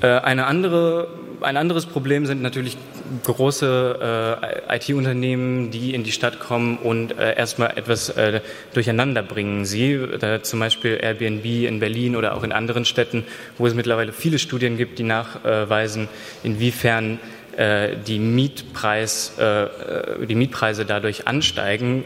Äh, 0.00 0.06
eine 0.06 0.46
andere 0.46 1.08
ein 1.40 1.56
anderes 1.56 1.86
Problem 1.86 2.26
sind 2.26 2.42
natürlich 2.42 2.76
große 3.24 4.38
äh, 4.68 4.76
IT-Unternehmen, 4.76 5.70
die 5.70 5.94
in 5.94 6.04
die 6.04 6.12
Stadt 6.12 6.40
kommen 6.40 6.78
und 6.78 7.16
äh, 7.18 7.36
erstmal 7.36 7.76
etwas 7.76 8.10
äh, 8.10 8.40
durcheinander 8.74 9.22
bringen. 9.22 9.64
Sie, 9.64 9.98
zum 10.42 10.60
Beispiel 10.60 10.98
Airbnb 11.00 11.44
in 11.44 11.80
Berlin 11.80 12.16
oder 12.16 12.36
auch 12.36 12.42
in 12.42 12.52
anderen 12.52 12.84
Städten, 12.84 13.24
wo 13.56 13.66
es 13.66 13.74
mittlerweile 13.74 14.12
viele 14.12 14.38
Studien 14.38 14.76
gibt, 14.76 14.98
die 14.98 15.04
nachweisen, 15.04 16.08
inwiefern 16.42 17.18
äh, 17.56 17.96
die, 18.06 18.18
Mietpreis, 18.18 19.32
äh, 19.38 19.64
äh, 19.64 20.26
die 20.26 20.34
Mietpreise 20.34 20.84
dadurch 20.84 21.26
ansteigen. 21.26 22.04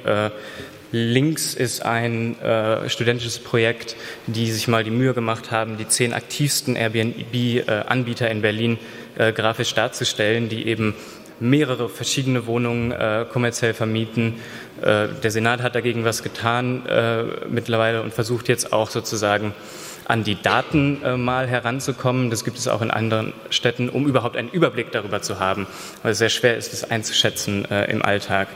Links 0.95 1.55
ist 1.55 1.87
ein 1.87 2.39
äh, 2.43 2.89
studentisches 2.91 3.39
Projekt, 3.39 3.97
die 4.27 4.53
sich 4.53 4.69
mal 4.69 4.85
die 4.85 4.91
Mühe 4.91 5.15
gemacht 5.15 5.51
haben, 5.51 5.79
die 5.79 5.89
zehn 5.89 6.13
aktivsten 6.13 6.77
Airbnb-Anbieter 6.77 8.31
in 8.31 8.43
Berlin 8.43 8.79
äh, 9.17 9.33
grafisch 9.33 9.75
darzustellen, 9.75 10.49
die 10.49 10.67
eben 10.67 10.95
mehrere 11.41 11.89
verschiedene 11.89 12.47
Wohnungen 12.47 12.93
äh, 12.93 13.27
kommerziell 13.31 13.75
vermieten. 13.75 14.41
Äh, 14.81 15.09
der 15.23 15.31
Senat 15.31 15.63
hat 15.63 15.75
dagegen 15.75 16.05
was 16.05 16.23
getan 16.23 16.87
äh, 16.87 17.25
mittlerweile 17.49 18.03
und 18.03 18.15
versucht 18.15 18.49
jetzt 18.49 18.73
auch 18.73 18.91
sozusagen 18.91 19.53
an 20.05 20.25
die 20.25 20.41
Daten 20.41 21.03
äh, 21.03 21.17
mal 21.17 21.47
heranzukommen. 21.47 22.31
Das 22.31 22.45
gibt 22.45 22.59
es 22.59 22.69
auch 22.69 22.83
in 22.83 22.91
anderen 22.91 23.33
Städten, 23.51 23.89
um 23.89 24.07
überhaupt 24.07 24.37
einen 24.37 24.51
Überblick 24.51 24.93
darüber 24.93 25.23
zu 25.23 25.39
haben, 25.39 25.67
weil 26.03 26.13
es 26.13 26.19
sehr 26.19 26.29
schwer 26.29 26.57
ist, 26.57 26.73
das 26.73 26.91
einzuschätzen 26.91 27.65
äh, 27.71 27.91
im 27.91 28.03
Alltag. 28.03 28.49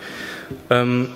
Ähm, 0.70 1.10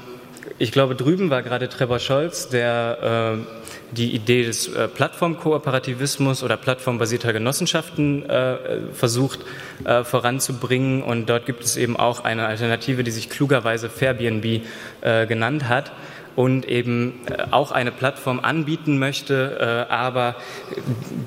ich 0.59 0.73
glaube, 0.73 0.95
drüben 0.95 1.31
war 1.31 1.43
gerade 1.43 1.69
Trevor 1.69 1.99
Scholz, 1.99 2.49
der 2.49 3.39
äh, 3.39 3.97
die 3.97 4.15
Idee 4.15 4.45
des 4.45 4.69
äh, 4.69 4.89
Plattformkooperativismus 4.89 6.43
oder 6.43 6.57
plattformbasierter 6.57 7.33
Genossenschaften 7.33 8.29
äh, 8.29 8.57
versucht 8.93 9.41
äh, 9.85 10.05
voranzubringen. 10.05 11.03
Und 11.03 11.29
dort 11.29 11.47
gibt 11.47 11.65
es 11.65 11.77
eben 11.77 11.97
auch 11.97 12.25
eine 12.25 12.47
Alternative, 12.47 13.05
die 13.05 13.11
sich 13.11 13.31
klugerweise 13.31 13.89
Fairbnb 13.89 14.63
äh, 15.01 15.27
genannt 15.27 15.69
hat 15.69 15.93
und 16.37 16.67
eben 16.69 17.21
äh, 17.27 17.47
auch 17.51 17.73
eine 17.73 17.91
Plattform 17.91 18.41
anbieten 18.41 18.99
möchte, 18.99 19.87
aber 19.91 20.37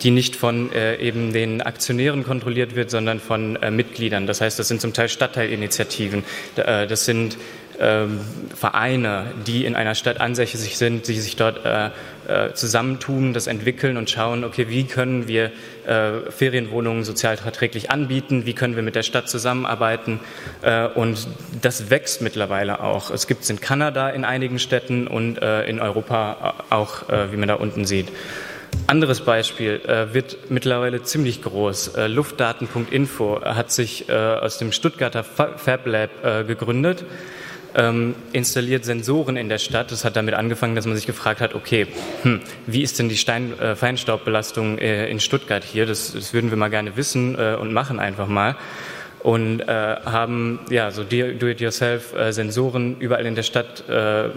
die 0.02 0.12
nicht 0.12 0.36
von 0.36 0.72
eben 0.74 1.34
den 1.34 1.62
Aktionären 1.62 2.24
kontrolliert 2.24 2.76
wird, 2.76 2.90
sondern 2.90 3.20
von 3.20 3.58
Mitgliedern. 3.72 4.28
Das 4.28 4.42
heißt, 4.42 4.58
das 4.58 4.70
sind 4.70 4.80
zum 4.80 4.94
Teil 4.94 5.10
Stadtteilinitiativen, 5.10 6.24
das 6.56 7.06
sind 7.06 7.38
ähm, 7.80 8.20
Vereine, 8.56 9.26
die 9.46 9.66
in 9.66 9.76
einer 9.76 9.96
Stadt 9.96 10.20
ansässig 10.22 10.78
sind, 10.78 11.08
die 11.08 11.20
sich 11.20 11.36
dort 11.36 11.66
äh, 11.66 11.90
äh, 12.28 12.54
zusammentun, 12.54 13.34
das 13.34 13.48
entwickeln 13.48 13.98
und 13.98 14.10
schauen, 14.10 14.44
okay, 14.44 14.68
wie 14.70 14.86
können 14.86 15.28
wir 15.28 15.52
äh, 15.86 16.32
Ferienwohnungen 16.32 17.04
sozialverträglich 17.04 17.92
anbieten, 17.92 18.46
wie 18.46 18.54
können 18.54 18.76
wir 18.76 18.84
mit 18.84 18.96
der 18.96 19.04
Stadt 19.04 19.30
zusammenarbeiten 19.30 20.20
äh, 20.62 20.88
und 20.88 21.28
das 21.62 21.90
wächst 21.90 22.22
mittlerweile 22.22 22.82
auch. 22.82 23.12
Es 23.12 23.28
gibt 23.28 23.44
es 23.44 23.50
in 23.50 23.60
Kanada 23.60 24.10
in 24.10 24.26
einigen 24.26 24.60
Städten 24.60 25.08
und 25.08 25.42
äh, 25.42 25.66
in 25.66 25.80
Europa 25.80 26.56
auch, 26.70 27.10
äh, 27.10 27.32
wie 27.32 27.38
man 27.38 27.48
da 27.48 27.56
unten 27.56 27.86
sieht. 27.86 28.08
Anderes 28.88 29.22
Beispiel 29.22 29.82
äh, 29.86 30.14
wird 30.14 30.50
mittlerweile 30.50 31.04
ziemlich 31.04 31.42
groß. 31.42 31.90
Äh, 31.96 32.08
Luftdaten.info 32.08 33.42
hat 33.44 33.72
sich 33.72 34.10
äh, 34.10 34.14
aus 34.14 34.58
dem 34.58 34.72
Stuttgarter 34.72 35.24
Fab 35.24 35.86
Lab 35.86 36.48
gegründet 36.48 37.06
ähm, 37.76 38.16
installiert 38.32 38.86
Sensoren 38.86 39.38
in 39.38 39.50
der 39.50 39.58
Stadt. 39.58 39.92
Das 39.92 40.06
hat 40.06 40.16
damit 40.16 40.34
angefangen, 40.34 40.76
dass 40.76 40.86
man 40.86 40.96
sich 40.96 41.08
gefragt 41.08 41.42
hat, 41.42 41.56
okay, 41.56 41.88
hm, 42.24 42.42
wie 42.68 42.82
ist 42.82 43.00
denn 43.00 43.10
die 43.10 43.18
Stein, 43.18 43.60
äh, 43.60 43.76
Feinstaubbelastung 43.76 44.78
äh, 44.78 45.10
in 45.10 45.20
Stuttgart 45.20 45.64
hier? 45.64 45.86
Das, 45.86 46.14
das, 46.14 46.34
würden 46.34 46.50
wir 46.50 46.58
mal 46.58 46.70
gerne 46.70 46.96
wissen 46.96 47.38
äh, 47.38 47.56
und 47.56 47.74
machen 47.74 48.00
einfach 48.00 48.28
mal. 48.28 48.56
Und 49.22 49.62
äh, 49.62 49.66
haben 49.68 50.60
ja 50.70 50.92
so 50.92 51.04
Do-it-yourself 51.04 52.14
äh, 52.14 52.32
überall 53.00 53.26
in 53.26 53.36
der 53.36 53.44
Stadt 53.44 53.88
äh, 53.88 54.30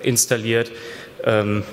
installiert. 0.00 0.72
Ähm, 1.22 1.64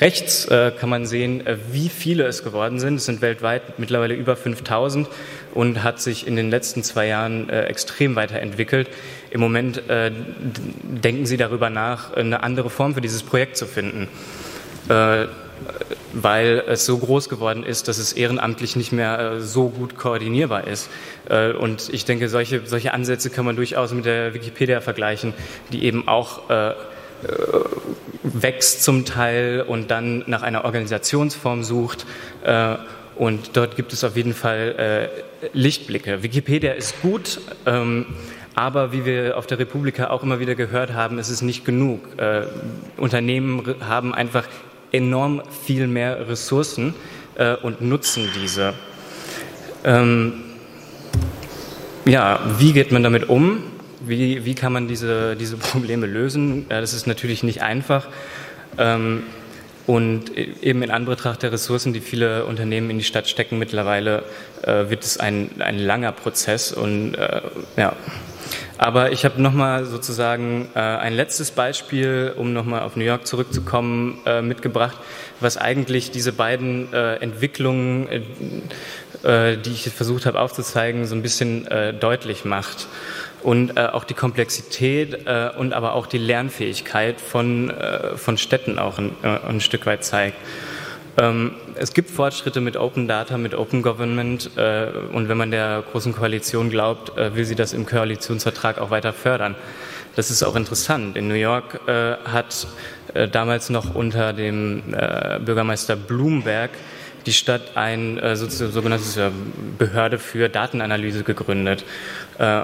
rechts 0.00 0.48
kann 0.48 0.88
man 0.88 1.06
sehen, 1.06 1.44
wie 1.70 1.88
viele 1.88 2.24
es 2.24 2.42
geworden 2.42 2.80
sind. 2.80 2.96
Es 2.96 3.04
sind 3.04 3.20
weltweit 3.20 3.78
mittlerweile 3.78 4.14
über 4.14 4.34
5000 4.34 5.06
und 5.54 5.84
hat 5.84 6.00
sich 6.00 6.26
in 6.26 6.34
den 6.34 6.50
letzten 6.50 6.82
zwei 6.82 7.06
Jahren 7.06 7.48
extrem 7.48 8.16
weiterentwickelt. 8.16 8.88
Im 9.30 9.40
Moment 9.40 9.88
äh, 9.88 10.10
denken 10.82 11.26
sie 11.26 11.36
darüber 11.36 11.70
nach, 11.70 12.12
eine 12.14 12.42
andere 12.42 12.70
Form 12.70 12.94
für 12.94 13.00
dieses 13.00 13.22
Projekt 13.22 13.56
zu 13.56 13.66
finden, 13.66 14.08
äh, 14.88 15.26
weil 16.12 16.62
es 16.68 16.86
so 16.86 16.98
groß 16.98 17.28
geworden 17.28 17.62
ist, 17.62 17.88
dass 17.88 17.98
es 17.98 18.12
ehrenamtlich 18.12 18.76
nicht 18.76 18.92
mehr 18.92 19.18
äh, 19.18 19.40
so 19.40 19.68
gut 19.68 19.96
koordinierbar 19.96 20.66
ist. 20.66 20.88
Äh, 21.28 21.52
und 21.52 21.88
ich 21.92 22.04
denke, 22.04 22.28
solche, 22.28 22.62
solche 22.66 22.94
Ansätze 22.94 23.30
kann 23.30 23.44
man 23.44 23.56
durchaus 23.56 23.92
mit 23.92 24.04
der 24.04 24.32
Wikipedia 24.34 24.80
vergleichen, 24.80 25.34
die 25.72 25.84
eben 25.84 26.08
auch 26.08 26.48
äh, 26.50 26.70
äh, 26.70 26.74
wächst 28.22 28.82
zum 28.82 29.04
Teil 29.04 29.64
und 29.66 29.90
dann 29.90 30.24
nach 30.26 30.42
einer 30.42 30.64
Organisationsform 30.64 31.62
sucht. 31.62 32.06
Und 33.14 33.50
dort 33.56 33.76
gibt 33.76 33.92
es 33.92 34.02
auf 34.04 34.16
jeden 34.16 34.34
Fall 34.34 35.08
Lichtblicke. 35.52 36.22
Wikipedia 36.22 36.72
ist 36.72 37.00
gut. 37.02 37.40
Ähm, 37.64 38.06
aber 38.56 38.90
wie 38.90 39.04
wir 39.04 39.36
auf 39.36 39.46
der 39.46 39.58
Republika 39.58 40.08
auch 40.08 40.22
immer 40.22 40.40
wieder 40.40 40.54
gehört 40.54 40.94
haben, 40.94 41.18
ist 41.18 41.28
es 41.28 41.42
nicht 41.42 41.64
genug. 41.66 42.00
Äh, 42.16 42.46
Unternehmen 42.96 43.76
haben 43.86 44.14
einfach 44.14 44.48
enorm 44.92 45.42
viel 45.64 45.86
mehr 45.86 46.26
Ressourcen 46.26 46.94
äh, 47.36 47.54
und 47.54 47.82
nutzen 47.82 48.30
diese. 48.34 48.72
Ähm, 49.84 50.42
ja, 52.06 52.40
wie 52.58 52.72
geht 52.72 52.92
man 52.92 53.02
damit 53.02 53.28
um? 53.28 53.62
Wie, 54.00 54.46
wie 54.46 54.54
kann 54.54 54.72
man 54.72 54.88
diese, 54.88 55.36
diese 55.36 55.58
Probleme 55.58 56.06
lösen? 56.06 56.64
Ja, 56.70 56.80
das 56.80 56.94
ist 56.94 57.06
natürlich 57.06 57.42
nicht 57.42 57.60
einfach. 57.62 58.08
Ähm, 58.78 59.24
und 59.86 60.36
eben 60.36 60.82
in 60.82 60.90
Anbetracht 60.90 61.42
der 61.42 61.52
Ressourcen, 61.52 61.92
die 61.92 62.00
viele 62.00 62.46
Unternehmen 62.46 62.88
in 62.88 62.98
die 62.98 63.04
Stadt 63.04 63.28
stecken, 63.28 63.58
mittlerweile 63.58 64.24
äh, 64.62 64.88
wird 64.88 65.04
es 65.04 65.18
ein, 65.18 65.50
ein 65.58 65.78
langer 65.78 66.12
Prozess 66.12 66.72
und 66.72 67.14
äh, 67.16 67.42
ja. 67.76 67.94
Aber 68.78 69.12
ich 69.12 69.24
habe 69.24 69.40
nochmal 69.40 69.86
sozusagen 69.86 70.68
äh, 70.74 70.78
ein 70.78 71.14
letztes 71.14 71.50
Beispiel, 71.50 72.34
um 72.36 72.52
nochmal 72.52 72.82
auf 72.82 72.96
New 72.96 73.04
York 73.04 73.26
zurückzukommen, 73.26 74.20
äh, 74.26 74.42
mitgebracht, 74.42 74.96
was 75.40 75.56
eigentlich 75.56 76.10
diese 76.10 76.32
beiden 76.32 76.92
äh, 76.92 77.16
Entwicklungen, 77.16 78.08
äh, 78.08 79.52
äh, 79.52 79.56
die 79.56 79.70
ich 79.70 79.90
versucht 79.90 80.26
habe 80.26 80.40
aufzuzeigen, 80.40 81.06
so 81.06 81.14
ein 81.14 81.22
bisschen 81.22 81.66
äh, 81.68 81.94
deutlich 81.94 82.44
macht. 82.44 82.86
Und 83.42 83.78
auch 83.78 84.02
die 84.02 84.14
Komplexität 84.14 85.28
und 85.56 85.72
aber 85.72 85.92
auch 85.92 86.06
die 86.08 86.18
Lernfähigkeit 86.18 87.20
von, 87.20 87.72
von 88.16 88.38
Städten 88.38 88.80
auch 88.80 88.98
ein, 88.98 89.12
ein 89.22 89.60
Stück 89.60 89.86
weit 89.86 90.02
zeigt. 90.04 90.36
Ähm, 91.18 91.52
es 91.76 91.94
gibt 91.94 92.10
Fortschritte 92.10 92.60
mit 92.60 92.76
Open 92.76 93.08
Data, 93.08 93.38
mit 93.38 93.54
Open 93.54 93.82
Government 93.82 94.50
äh, 94.56 94.88
und 95.12 95.28
wenn 95.28 95.38
man 95.38 95.50
der 95.50 95.82
Großen 95.90 96.14
Koalition 96.14 96.68
glaubt, 96.68 97.16
äh, 97.16 97.34
will 97.34 97.44
sie 97.44 97.54
das 97.54 97.72
im 97.72 97.86
Koalitionsvertrag 97.86 98.78
auch 98.78 98.90
weiter 98.90 99.12
fördern. 99.12 99.54
Das 100.14 100.30
ist 100.30 100.42
auch 100.42 100.56
interessant. 100.56 101.16
In 101.16 101.28
New 101.28 101.34
York 101.34 101.80
äh, 101.86 102.16
hat 102.24 102.66
damals 103.32 103.70
noch 103.70 103.94
unter 103.94 104.34
dem 104.34 104.82
Bürgermeister 105.44 105.96
Blumberg 105.96 106.70
die 107.24 107.32
Stadt 107.32 107.76
ein 107.76 108.18
äh, 108.18 108.36
sogenannte 108.36 109.32
Behörde 109.78 110.18
für 110.18 110.50
Datenanalyse 110.50 111.22
gegründet. 111.22 111.84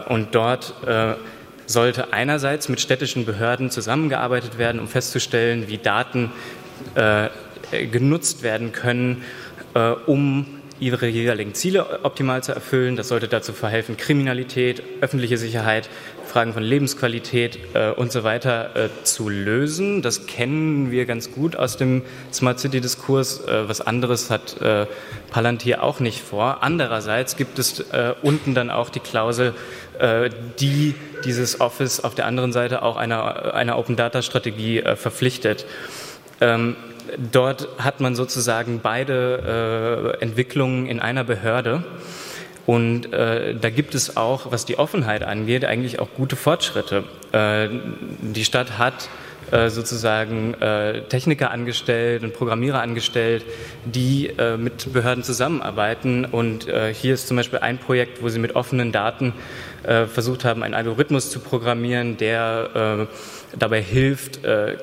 Und 0.08 0.34
dort 0.34 0.74
sollte 1.64 2.12
einerseits 2.12 2.68
mit 2.68 2.80
städtischen 2.80 3.24
Behörden 3.24 3.70
zusammengearbeitet 3.70 4.58
werden, 4.58 4.78
um 4.78 4.88
festzustellen, 4.88 5.68
wie 5.68 5.78
Daten 5.78 6.30
genutzt 7.90 8.42
werden 8.42 8.72
können, 8.72 9.22
äh, 9.74 9.90
um 10.06 10.46
ihre 10.82 11.06
jeweiligen 11.06 11.54
Ziele 11.54 12.00
optimal 12.02 12.42
zu 12.42 12.52
erfüllen. 12.52 12.96
Das 12.96 13.06
sollte 13.06 13.28
dazu 13.28 13.52
verhelfen, 13.52 13.96
Kriminalität, 13.96 14.82
öffentliche 15.00 15.38
Sicherheit, 15.38 15.88
Fragen 16.26 16.52
von 16.52 16.62
Lebensqualität 16.62 17.58
äh, 17.74 17.90
und 17.90 18.10
so 18.10 18.24
weiter 18.24 18.74
äh, 18.74 18.88
zu 19.04 19.28
lösen. 19.28 20.02
Das 20.02 20.26
kennen 20.26 20.90
wir 20.90 21.06
ganz 21.06 21.30
gut 21.30 21.54
aus 21.54 21.76
dem 21.76 22.02
Smart 22.32 22.58
City-Diskurs. 22.58 23.46
Äh, 23.46 23.68
was 23.68 23.80
anderes 23.80 24.28
hat 24.28 24.60
äh, 24.60 24.86
Palantir 25.30 25.84
auch 25.84 26.00
nicht 26.00 26.20
vor. 26.20 26.62
Andererseits 26.62 27.36
gibt 27.36 27.60
es 27.60 27.78
äh, 27.78 28.14
unten 28.22 28.54
dann 28.54 28.68
auch 28.68 28.90
die 28.90 29.00
Klausel, 29.00 29.54
äh, 30.00 30.30
die 30.58 30.96
dieses 31.24 31.60
Office 31.60 32.00
auf 32.00 32.16
der 32.16 32.26
anderen 32.26 32.52
Seite 32.52 32.82
auch 32.82 32.96
einer, 32.96 33.54
einer 33.54 33.78
Open-Data-Strategie 33.78 34.82
verpflichtet. 34.96 35.64
Ähm, 36.40 36.74
dort 37.32 37.68
hat 37.78 38.00
man 38.00 38.14
sozusagen 38.14 38.80
beide 38.82 40.14
äh, 40.18 40.22
Entwicklungen 40.22 40.86
in 40.86 41.00
einer 41.00 41.24
Behörde. 41.24 41.84
Und 42.64 43.12
äh, 43.12 43.54
da 43.54 43.70
gibt 43.70 43.94
es 43.94 44.16
auch, 44.16 44.52
was 44.52 44.64
die 44.64 44.78
Offenheit 44.78 45.24
angeht, 45.24 45.64
eigentlich 45.64 45.98
auch 45.98 46.08
gute 46.16 46.36
Fortschritte. 46.36 47.04
Äh, 47.32 47.68
die 48.20 48.44
Stadt 48.44 48.78
hat 48.78 49.08
äh, 49.52 49.68
sozusagen 49.68 50.54
äh, 50.54 51.02
Techniker 51.02 51.50
angestellt 51.50 52.22
und 52.22 52.32
Programmierer 52.32 52.80
angestellt, 52.80 53.44
die 53.84 54.28
äh, 54.28 54.56
mit 54.56 54.90
Behörden 54.94 55.24
zusammenarbeiten. 55.24 56.24
Und 56.24 56.66
hier 56.94 57.14
ist 57.14 57.28
zum 57.28 57.36
Beispiel 57.36 57.58
ein 57.58 57.78
Projekt, 57.78 58.22
wo 58.22 58.28
sie 58.28 58.38
mit 58.38 58.56
offenen 58.56 58.92
Daten 58.92 59.34
versucht 59.82 60.44
haben, 60.44 60.62
einen 60.62 60.74
Algorithmus 60.74 61.30
zu 61.30 61.40
programmieren, 61.40 62.16
der 62.16 63.08
dabei 63.58 63.82
hilft, 63.82 64.44
äh, 64.44 64.76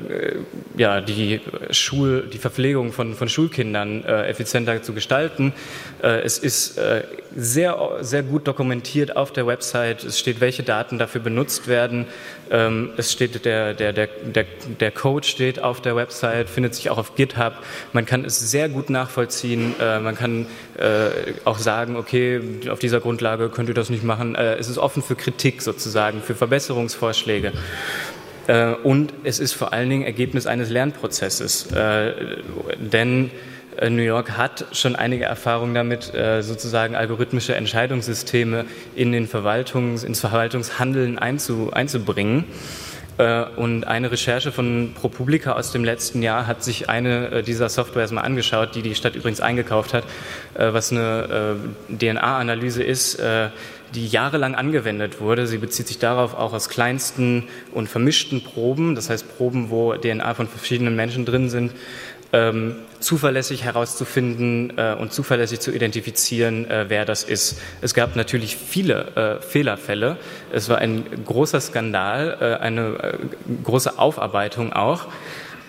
ja, 0.78 1.02
die, 1.02 1.42
Schul-, 1.72 2.28
die 2.32 2.38
Verpflegung 2.38 2.92
von, 2.92 3.16
von 3.16 3.30
Schulkindern 3.30 4.04
äh, 4.04 4.28
effizienter 4.28 4.82
zu 4.82 4.94
gestalten. 4.94 5.54
Äh, 6.04 6.22
es 6.22 6.38
ist 6.38 6.78
äh, 6.78 7.04
sehr, 7.36 7.78
sehr 8.02 8.24
gut 8.24 8.48
dokumentiert 8.48 9.16
auf 9.16 9.32
der 9.32 9.48
Website. 9.48 10.04
Es 10.04 10.20
steht, 10.20 10.42
welche 10.42 10.64
Daten 10.64 10.98
dafür 10.98 11.22
benutzt 11.22 11.68
werden. 11.68 12.06
Ähm, 12.52 12.92
es 12.98 13.12
steht, 13.12 13.46
der, 13.46 13.74
der, 13.74 13.94
der, 13.94 14.08
der, 14.08 14.46
der 14.80 14.92
Code 14.92 15.26
steht 15.26 15.62
auf 15.62 15.82
der 15.82 15.96
Website, 15.96 16.50
findet 16.50 16.76
sich 16.76 16.90
auch 16.90 16.98
auf 16.98 17.16
GitHub. 17.16 17.54
Man 17.94 18.06
kann 18.06 18.26
es 18.26 18.40
sehr 18.52 18.70
gut 18.70 18.90
nachvollziehen. 18.90 19.76
Äh, 19.80 20.00
man 20.00 20.16
kann 20.16 20.48
äh, 20.78 21.34
auch 21.46 21.58
sagen, 21.58 21.96
okay, 21.96 22.42
auf 22.70 22.80
dieser 22.80 23.00
Grundlage 23.00 23.50
könnt 23.50 23.70
ihr 23.70 23.76
das 23.76 23.90
nicht 23.90 24.04
machen. 24.04 24.36
es 24.36 24.70
ist 24.70 24.78
offen 24.78 25.04
für 25.04 25.16
Kritik 25.16 25.62
sozusagen, 25.62 26.22
für 26.22 26.36
Verbesserungsvorschläge. 26.36 27.52
Äh, 28.50 28.74
und 28.84 29.14
es 29.24 29.40
ist 29.40 29.54
vor 29.54 29.74
allen 29.74 29.90
Dingen 29.90 30.04
Ergebnis 30.04 30.48
eines 30.48 30.70
Lernprozesses. 30.72 31.72
Äh, 31.72 32.14
denn 32.80 33.30
äh, 33.78 33.92
New 33.92 34.02
York 34.02 34.38
hat 34.38 34.66
schon 34.72 34.96
einige 34.96 35.26
Erfahrungen 35.26 35.76
damit, 35.76 36.12
sozusagen 36.42 36.96
algorithmische 36.96 37.56
Entscheidungssysteme 37.56 38.66
in 38.96 39.12
den 39.12 39.28
Verwaltungs-, 39.28 40.04
ins 40.04 40.20
Verwaltungshandeln 40.20 41.20
einzubringen. 41.20 42.46
Und 43.58 43.84
eine 43.84 44.12
Recherche 44.14 44.54
von 44.54 44.94
ProPublica 44.96 45.52
aus 45.52 45.74
dem 45.74 45.84
letzten 45.84 46.24
Jahr 46.24 46.48
hat 46.48 46.64
sich 46.64 46.88
eine 46.88 47.44
dieser 47.44 47.68
Softwares 47.68 48.12
mal 48.12 48.22
angeschaut, 48.22 48.76
die 48.76 48.82
die 48.82 48.96
Stadt 48.96 49.14
übrigens 49.16 49.42
eingekauft 49.42 49.94
hat, 49.94 50.06
was 50.56 50.94
eine 50.94 51.58
DNA-Analyse 51.90 52.82
ist, 52.82 53.22
die 53.96 54.08
jahrelang 54.08 54.56
angewendet 54.56 55.20
wurde. 55.20 55.48
Sie 55.48 55.58
bezieht 55.58 55.88
sich 55.88 56.00
darauf 56.00 56.34
auch 56.34 56.54
aus 56.54 56.70
kleinsten 56.70 57.48
und 57.74 57.88
vermischten 57.90 58.44
Proben, 58.44 58.96
das 58.96 59.10
heißt 59.10 59.38
Proben, 59.38 59.70
wo 59.70 59.94
DNA 59.94 60.34
von 60.34 60.48
verschiedenen 60.48 60.96
Menschen 60.96 61.26
drin 61.26 61.50
sind, 61.50 61.72
ähm, 62.32 62.76
zuverlässig 63.00 63.64
herauszufinden 63.64 64.78
äh, 64.78 64.94
und 64.94 65.14
zuverlässig 65.14 65.62
zu 65.62 65.72
identifizieren, 65.72 66.70
äh, 66.70 66.86
wer 66.90 67.06
das 67.06 67.24
ist. 67.24 67.60
Es 67.82 67.94
gab 67.94 68.16
natürlich 68.16 68.56
viele 68.56 69.40
äh, 69.40 69.42
Fehlerfälle. 69.42 70.18
Es 70.52 70.70
war 70.70 70.78
ein 70.78 71.06
großer 71.26 71.60
Skandal, 71.62 72.38
äh, 72.40 72.62
eine 72.62 72.82
äh, 73.02 73.18
große 73.64 73.98
Aufarbeitung 73.98 74.74
auch 74.74 75.08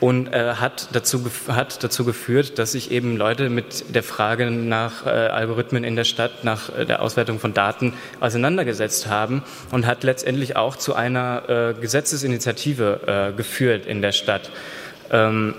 und 0.00 0.32
äh, 0.32 0.54
hat, 0.54 0.88
dazu, 0.92 1.24
hat 1.48 1.84
dazu 1.84 2.04
geführt, 2.04 2.58
dass 2.58 2.72
sich 2.72 2.90
eben 2.90 3.16
Leute 3.16 3.50
mit 3.50 3.94
der 3.94 4.02
Frage 4.02 4.50
nach 4.50 5.06
äh, 5.06 5.10
Algorithmen 5.10 5.84
in 5.84 5.94
der 5.94 6.04
Stadt, 6.04 6.42
nach 6.42 6.74
äh, 6.76 6.86
der 6.86 7.02
Auswertung 7.02 7.38
von 7.38 7.52
Daten 7.52 7.92
auseinandergesetzt 8.18 9.06
haben 9.08 9.42
und 9.70 9.86
hat 9.86 10.02
letztendlich 10.02 10.56
auch 10.56 10.76
zu 10.76 10.94
einer 10.94 11.48
äh, 11.48 11.80
Gesetzesinitiative 11.80 13.30
äh, 13.32 13.36
geführt 13.36 13.86
in 13.86 14.00
der 14.00 14.12
Stadt. 14.12 14.50
Ähm, 15.10 15.54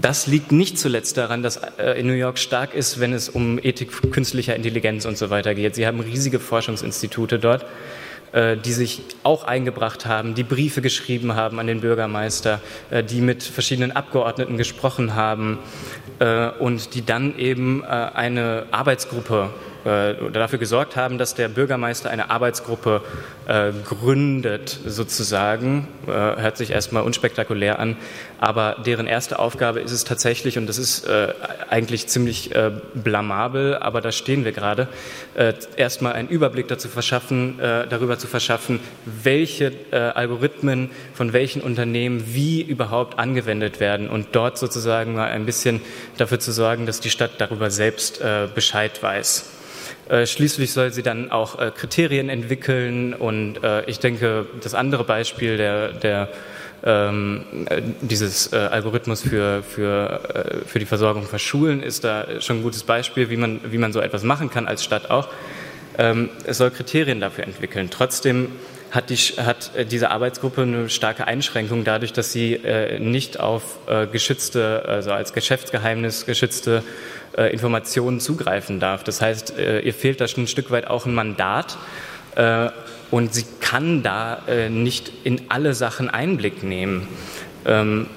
das 0.00 0.26
liegt 0.26 0.52
nicht 0.52 0.78
zuletzt 0.78 1.16
daran, 1.16 1.42
dass 1.42 1.56
äh, 1.78 1.98
in 1.98 2.06
New 2.06 2.14
York 2.14 2.38
stark 2.38 2.74
ist, 2.74 3.00
wenn 3.00 3.12
es 3.12 3.28
um 3.28 3.58
Ethik 3.58 4.12
künstlicher 4.12 4.54
Intelligenz 4.54 5.04
und 5.04 5.18
so 5.18 5.30
weiter 5.30 5.54
geht. 5.54 5.74
Sie 5.74 5.86
haben 5.86 6.00
riesige 6.00 6.38
Forschungsinstitute 6.38 7.38
dort 7.38 7.66
die 8.32 8.72
sich 8.72 9.02
auch 9.22 9.44
eingebracht 9.44 10.06
haben, 10.06 10.34
die 10.34 10.42
Briefe 10.42 10.82
geschrieben 10.82 11.34
haben 11.34 11.58
an 11.58 11.66
den 11.66 11.80
Bürgermeister, 11.80 12.60
äh, 12.90 13.02
die 13.02 13.20
mit 13.20 13.42
verschiedenen 13.42 13.92
Abgeordneten 13.92 14.56
gesprochen 14.56 15.14
haben 15.14 15.58
äh, 16.18 16.48
und 16.48 16.94
die 16.94 17.04
dann 17.04 17.38
eben 17.38 17.84
eine 17.84 18.66
Arbeitsgruppe 18.70 19.50
dafür 19.84 20.58
gesorgt 20.58 20.96
haben, 20.96 21.18
dass 21.18 21.34
der 21.34 21.48
Bürgermeister 21.48 22.10
eine 22.10 22.30
Arbeitsgruppe 22.30 23.02
gründet, 23.84 24.78
sozusagen. 24.84 25.88
hört 26.06 26.56
sich 26.56 26.70
erstmal 26.70 27.02
unspektakulär 27.02 27.78
an, 27.78 27.96
aber 28.40 28.76
deren 28.84 29.06
erste 29.06 29.38
Aufgabe 29.38 29.80
ist 29.80 29.92
es 29.92 30.04
tatsächlich, 30.04 30.58
und 30.58 30.66
das 30.66 30.78
ist 30.78 31.08
eigentlich 31.70 32.08
ziemlich 32.08 32.50
blamabel, 32.94 33.76
aber 33.76 34.00
da 34.00 34.12
stehen 34.12 34.44
wir 34.44 34.52
gerade, 34.52 34.88
erstmal 35.76 36.12
einen 36.12 36.28
Überblick 36.28 36.68
dazu 36.68 36.88
verschaffen, 36.88 37.58
darüber 37.58 38.18
zu 38.18 38.26
verschaffen, 38.26 38.80
welche 39.04 39.72
äh, 39.90 39.96
Algorithmen 39.96 40.90
von 41.14 41.32
welchen 41.32 41.62
Unternehmen 41.62 42.24
wie 42.34 42.62
überhaupt 42.62 43.18
angewendet 43.18 43.80
werden 43.80 44.08
und 44.08 44.28
dort 44.32 44.58
sozusagen 44.58 45.14
mal 45.14 45.28
ein 45.28 45.46
bisschen 45.46 45.80
dafür 46.16 46.38
zu 46.38 46.52
sorgen, 46.52 46.86
dass 46.86 47.00
die 47.00 47.10
Stadt 47.10 47.32
darüber 47.38 47.70
selbst 47.70 48.20
äh, 48.20 48.48
Bescheid 48.54 49.02
weiß. 49.02 49.57
Äh, 50.08 50.26
schließlich 50.26 50.72
soll 50.72 50.92
sie 50.92 51.02
dann 51.02 51.30
auch 51.30 51.58
äh, 51.58 51.70
Kriterien 51.70 52.30
entwickeln 52.30 53.12
und 53.12 53.62
äh, 53.62 53.84
ich 53.84 53.98
denke, 53.98 54.46
das 54.62 54.74
andere 54.74 55.04
Beispiel 55.04 55.56
der, 55.58 55.92
der 55.92 56.28
ähm, 56.82 57.44
dieses 58.00 58.52
äh, 58.52 58.56
Algorithmus 58.56 59.22
für, 59.22 59.62
für, 59.62 60.20
äh, 60.34 60.64
für 60.64 60.78
die 60.78 60.86
Versorgung 60.86 61.24
von 61.24 61.38
Schulen 61.38 61.82
ist 61.82 62.04
da 62.04 62.40
schon 62.40 62.58
ein 62.58 62.62
gutes 62.62 62.84
Beispiel, 62.84 63.30
wie 63.30 63.36
man, 63.36 63.60
wie 63.70 63.78
man 63.78 63.92
so 63.92 64.00
etwas 64.00 64.22
machen 64.22 64.48
kann 64.50 64.66
als 64.66 64.84
Stadt 64.84 65.10
auch. 65.10 65.28
Ähm, 65.98 66.30
es 66.44 66.58
soll 66.58 66.70
Kriterien 66.70 67.20
dafür 67.20 67.44
entwickeln. 67.44 67.88
Trotzdem 67.90 68.52
hat, 68.90 69.10
die, 69.10 69.16
hat 69.16 69.70
äh, 69.74 69.84
diese 69.84 70.10
Arbeitsgruppe 70.10 70.62
eine 70.62 70.88
starke 70.88 71.26
Einschränkung 71.26 71.84
dadurch, 71.84 72.12
dass 72.12 72.32
sie 72.32 72.54
äh, 72.54 72.98
nicht 72.98 73.40
auf 73.40 73.78
äh, 73.86 74.06
geschützte, 74.06 74.84
also 74.86 75.12
als 75.12 75.32
Geschäftsgeheimnis 75.32 76.26
geschützte 76.26 76.82
Informationen 77.52 78.18
zugreifen 78.18 78.80
darf. 78.80 79.04
Das 79.04 79.20
heißt, 79.20 79.54
ihr 79.58 79.94
fehlt 79.94 80.20
da 80.20 80.26
schon 80.26 80.44
ein 80.44 80.46
Stück 80.48 80.72
weit 80.72 80.88
auch 80.88 81.06
ein 81.06 81.14
Mandat 81.14 81.78
und 83.12 83.32
sie 83.32 83.44
kann 83.60 84.02
da 84.02 84.42
nicht 84.70 85.12
in 85.22 85.42
alle 85.48 85.74
Sachen 85.74 86.10
Einblick 86.10 86.64
nehmen. 86.64 87.06
Ähm, 87.64 88.08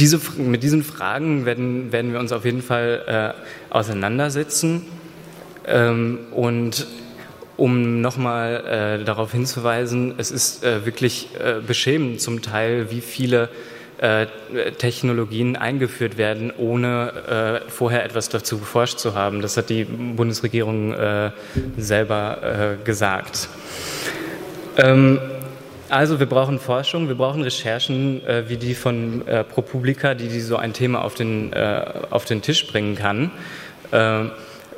diese, 0.00 0.18
mit 0.38 0.64
diesen 0.64 0.82
Fragen 0.82 1.44
werden, 1.44 1.92
werden 1.92 2.12
wir 2.12 2.18
uns 2.18 2.32
auf 2.32 2.44
jeden 2.44 2.62
Fall 2.62 3.34
auseinandersetzen. 3.68 4.86
Ähm, 5.66 6.18
und 6.32 6.86
um 7.60 8.00
nochmal 8.00 9.00
äh, 9.00 9.04
darauf 9.04 9.32
hinzuweisen, 9.32 10.14
es 10.16 10.30
ist 10.30 10.64
äh, 10.64 10.86
wirklich 10.86 11.28
äh, 11.38 11.60
beschämend 11.60 12.20
zum 12.22 12.40
Teil, 12.40 12.90
wie 12.90 13.02
viele 13.02 13.50
äh, 13.98 14.26
Technologien 14.78 15.56
eingeführt 15.56 16.16
werden, 16.16 16.50
ohne 16.56 17.60
äh, 17.66 17.70
vorher 17.70 18.02
etwas 18.02 18.30
dazu 18.30 18.58
geforscht 18.58 18.98
zu 18.98 19.14
haben. 19.14 19.42
Das 19.42 19.58
hat 19.58 19.68
die 19.68 19.84
Bundesregierung 19.84 20.94
äh, 20.94 21.32
selber 21.76 22.78
gesagt. 22.82 23.50
Ähm, 24.78 25.20
also 25.90 26.18
wir 26.18 26.26
brauchen 26.26 26.58
Forschung, 26.60 27.08
wir 27.08 27.16
brauchen 27.16 27.42
Recherchen 27.42 28.22
wie 28.46 28.56
die 28.56 28.76
von 28.76 29.24
ProPublica, 29.52 30.14
die, 30.14 30.28
die 30.28 30.40
so 30.40 30.56
ein 30.56 30.72
Thema 30.72 31.04
auf 31.04 31.14
den, 31.14 31.52
auf 32.10 32.24
den 32.26 32.42
Tisch 32.42 32.68
bringen 32.68 32.94
kann. 32.94 33.32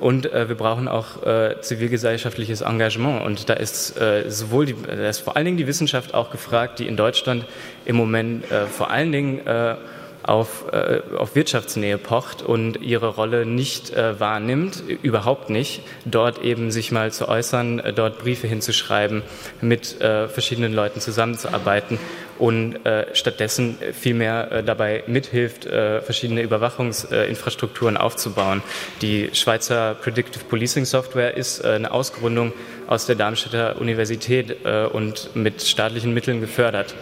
Und 0.03 0.33
äh, 0.33 0.49
wir 0.49 0.57
brauchen 0.57 0.88
auch 0.88 1.25
äh, 1.25 1.61
zivilgesellschaftliches 1.61 2.62
Engagement. 2.62 3.25
Und 3.25 3.49
da 3.49 3.55
ist 3.55 3.97
äh, 4.01 4.29
sowohl 4.29 4.67
die, 4.67 4.75
da 4.75 5.09
ist 5.09 5.21
vor 5.21 5.37
allen 5.37 5.45
Dingen 5.45 5.59
die 5.59 5.69
Wissenschaft 5.69 6.12
auch 6.12 6.33
gefragt, 6.33 6.81
die 6.81 6.88
in 6.88 6.97
Deutschland 6.97 7.45
im 7.85 7.95
Moment 7.95 8.51
äh, 8.51 8.67
vor 8.67 8.91
allen 8.91 9.12
Dingen 9.12 9.47
äh, 9.47 9.77
auf, 10.22 10.66
äh, 10.72 11.00
auf 11.16 11.35
Wirtschaftsnähe 11.35 11.98
pocht 11.98 12.42
und 12.42 12.80
ihre 12.80 13.08
Rolle 13.08 13.46
nicht 13.46 13.92
äh, 13.92 14.18
wahrnimmt, 14.20 14.82
überhaupt 15.02 15.50
nicht, 15.50 15.82
dort 16.04 16.42
eben 16.42 16.70
sich 16.70 16.92
mal 16.92 17.12
zu 17.12 17.28
äußern, 17.28 17.80
äh, 17.80 17.92
dort 17.92 18.18
Briefe 18.18 18.46
hinzuschreiben, 18.46 19.22
mit 19.61 20.00
äh, 20.00 20.28
verschiedenen 20.28 20.72
Leuten 20.72 21.00
zusammenzuarbeiten 21.00 21.98
und 22.38 22.85
äh, 22.87 23.06
stattdessen 23.14 23.78
vielmehr 23.92 24.50
äh, 24.50 24.64
dabei 24.64 25.04
mithilft, 25.06 25.66
äh, 25.66 26.00
verschiedene 26.00 26.42
Überwachungsinfrastrukturen 26.42 27.96
aufzubauen. 27.96 28.62
Die 29.00 29.30
Schweizer 29.32 29.94
Predictive 29.94 30.44
Policing 30.44 30.85
Software 30.85 31.37
ist 31.37 31.64
äh, 31.64 31.68
eine 31.68 31.92
Ausgründung 31.92 32.52
aus 32.87 33.06
der 33.06 33.16
Darmstädter 33.16 33.80
Universität 33.80 34.64
äh, 34.64 34.87
und 34.87 35.35
mit 35.35 35.62
staatlichen 35.62 36.14
Mitteln 36.14 36.40
gefördert. 36.40 36.94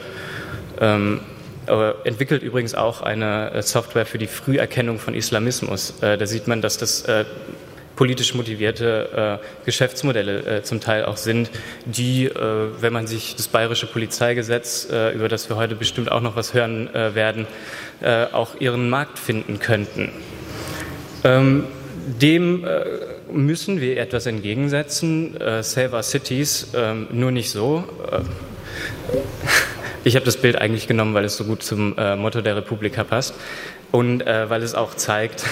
Ähm, 0.81 1.21
äh, 1.21 1.30
entwickelt 2.05 2.43
übrigens 2.43 2.75
auch 2.75 3.03
eine 3.03 3.53
äh, 3.53 3.63
Software 3.63 4.07
für 4.07 4.19
die 4.19 4.27
Früherkennung 4.27 4.99
von 4.99 5.15
Islamismus. 5.15 5.95
Äh, 6.03 6.19
da 6.19 6.27
sieht 6.27 6.49
man, 6.49 6.63
dass 6.63 6.79
das 6.79 7.05
politisch 7.97 8.35
motivierte 8.35 9.41
Geschäftsmodelle 9.67 10.63
zum 10.63 10.81
Teil 10.81 11.05
auch 11.05 11.19
sind, 11.19 11.51
die, 11.85 12.31
wenn 12.35 12.95
man 12.95 13.07
sich 13.07 13.37
das 13.37 13.47
bayerische 13.49 13.87
Polizeigesetz, 13.87 14.89
über 15.15 15.29
das 15.29 15.51
wir 15.51 15.57
heute 15.57 15.75
bestimmt 15.75 16.11
auch 16.11 16.23
noch 16.23 16.35
was 16.35 16.55
hören 16.55 16.89
werden, 16.95 17.47
auch 18.33 18.59
ihren 18.59 18.89
Markt 18.89 19.19
finden 19.19 19.59
könnten. 19.59 20.13
Ähm, 21.25 21.67
dem 22.07 22.67
müssen 23.31 23.83
wir 23.83 23.99
etwas 23.99 24.25
entgegensetzen. 24.25 25.37
Save 25.61 25.95
Our 25.95 26.03
Cities, 26.03 26.69
ähm, 26.75 27.07
nur 27.13 27.33
nicht 27.33 27.51
so. 27.51 27.85
Ich 30.03 30.17
habe 30.17 30.25
das 30.25 30.39
Bild 30.39 30.57
eigentlich 30.57 30.89
genommen, 30.89 31.13
weil 31.13 31.25
es 31.25 31.37
so 31.37 31.45
gut 31.45 31.63
zum 31.63 31.97
äh, 31.99 32.17
Motto 32.17 32.41
der 32.41 32.57
Republika 32.57 33.05
passt 33.05 33.35
und 33.91 34.27
äh, 34.27 34.49
weil 34.49 34.63
es 34.63 34.75
auch 34.75 34.95
zeigt, 34.95 35.45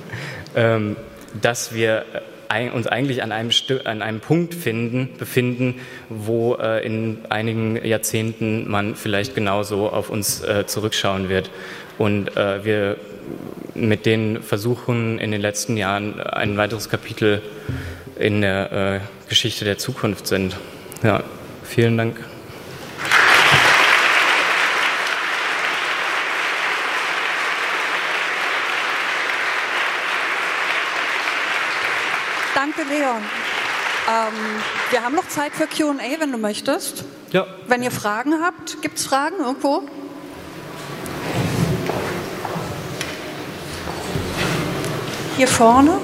ähm, 0.56 0.96
dass 1.40 1.74
wir 1.74 2.06
ein, 2.48 2.72
uns 2.72 2.86
eigentlich 2.86 3.22
an 3.22 3.30
einem, 3.30 3.50
an 3.84 4.00
einem 4.00 4.20
Punkt 4.20 4.54
finden, 4.54 5.10
befinden, 5.18 5.80
wo 6.08 6.54
äh, 6.54 6.84
in 6.84 7.18
einigen 7.28 7.84
Jahrzehnten 7.84 8.68
man 8.70 8.96
vielleicht 8.96 9.34
genauso 9.34 9.90
auf 9.90 10.08
uns 10.08 10.42
äh, 10.42 10.66
zurückschauen 10.66 11.28
wird. 11.28 11.50
Und 11.98 12.36
äh, 12.38 12.64
wir 12.64 12.96
mit 13.74 14.06
den 14.06 14.42
Versuchen 14.42 15.18
in 15.18 15.30
den 15.30 15.42
letzten 15.42 15.76
Jahren 15.76 16.20
ein 16.20 16.56
weiteres 16.56 16.88
Kapitel 16.88 17.42
in 18.18 18.40
der 18.40 18.72
äh, 18.72 19.00
Geschichte 19.28 19.66
der 19.66 19.76
Zukunft 19.76 20.26
sind. 20.26 20.56
Ja, 21.02 21.22
vielen 21.62 21.98
Dank. 21.98 22.29
Ähm, 33.16 34.34
wir 34.90 35.02
haben 35.02 35.14
noch 35.14 35.28
Zeit 35.28 35.52
für 35.52 35.66
QA, 35.66 35.98
wenn 36.18 36.32
du 36.32 36.38
möchtest. 36.38 37.04
Ja. 37.30 37.46
Wenn 37.66 37.82
ihr 37.82 37.90
Fragen 37.90 38.42
habt, 38.42 38.82
gibt 38.82 38.98
es 38.98 39.06
Fragen 39.06 39.36
irgendwo? 39.38 39.82
Hier 45.36 45.48
vorne. 45.48 45.98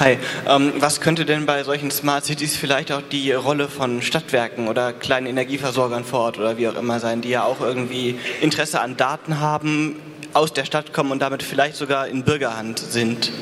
Hi, 0.00 0.16
ähm, 0.46 0.74
was 0.78 1.00
könnte 1.00 1.24
denn 1.24 1.44
bei 1.44 1.64
solchen 1.64 1.90
Smart 1.90 2.24
Cities 2.24 2.56
vielleicht 2.56 2.92
auch 2.92 3.02
die 3.02 3.32
Rolle 3.32 3.66
von 3.66 4.00
Stadtwerken 4.00 4.68
oder 4.68 4.92
kleinen 4.92 5.26
Energieversorgern 5.26 6.04
vor 6.04 6.20
Ort 6.20 6.38
oder 6.38 6.56
wie 6.56 6.68
auch 6.68 6.76
immer 6.76 7.00
sein, 7.00 7.20
die 7.20 7.30
ja 7.30 7.42
auch 7.42 7.60
irgendwie 7.60 8.16
Interesse 8.40 8.80
an 8.80 8.96
Daten 8.96 9.40
haben, 9.40 9.96
aus 10.34 10.52
der 10.52 10.64
Stadt 10.64 10.92
kommen 10.92 11.10
und 11.10 11.20
damit 11.20 11.42
vielleicht 11.42 11.74
sogar 11.74 12.06
in 12.06 12.22
Bürgerhand 12.22 12.78
sind? 12.78 13.32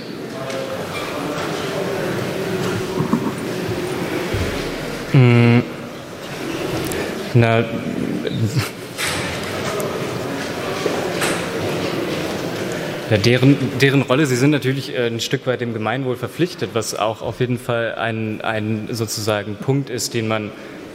Hm. 5.12 5.62
Na, 7.35 7.64
Ja, 13.09 13.19
deren, 13.19 13.57
deren 13.81 14.03
Rolle, 14.03 14.27
sie 14.27 14.35
sind 14.35 14.51
natürlich 14.51 14.92
äh, 14.92 15.07
ein 15.07 15.21
Stück 15.21 15.47
weit 15.47 15.61
dem 15.61 15.73
Gemeinwohl 15.73 16.16
verpflichtet, 16.16 16.71
was 16.73 16.97
auch 16.97 17.23
auf 17.23 17.38
jeden 17.38 17.57
Fall 17.59 17.95
ein, 17.95 18.40
ein 18.40 18.88
sozusagen 18.90 19.55
Punkt 19.55 19.90
ist, 19.90 20.12
den 20.12 20.27
man 20.27 20.51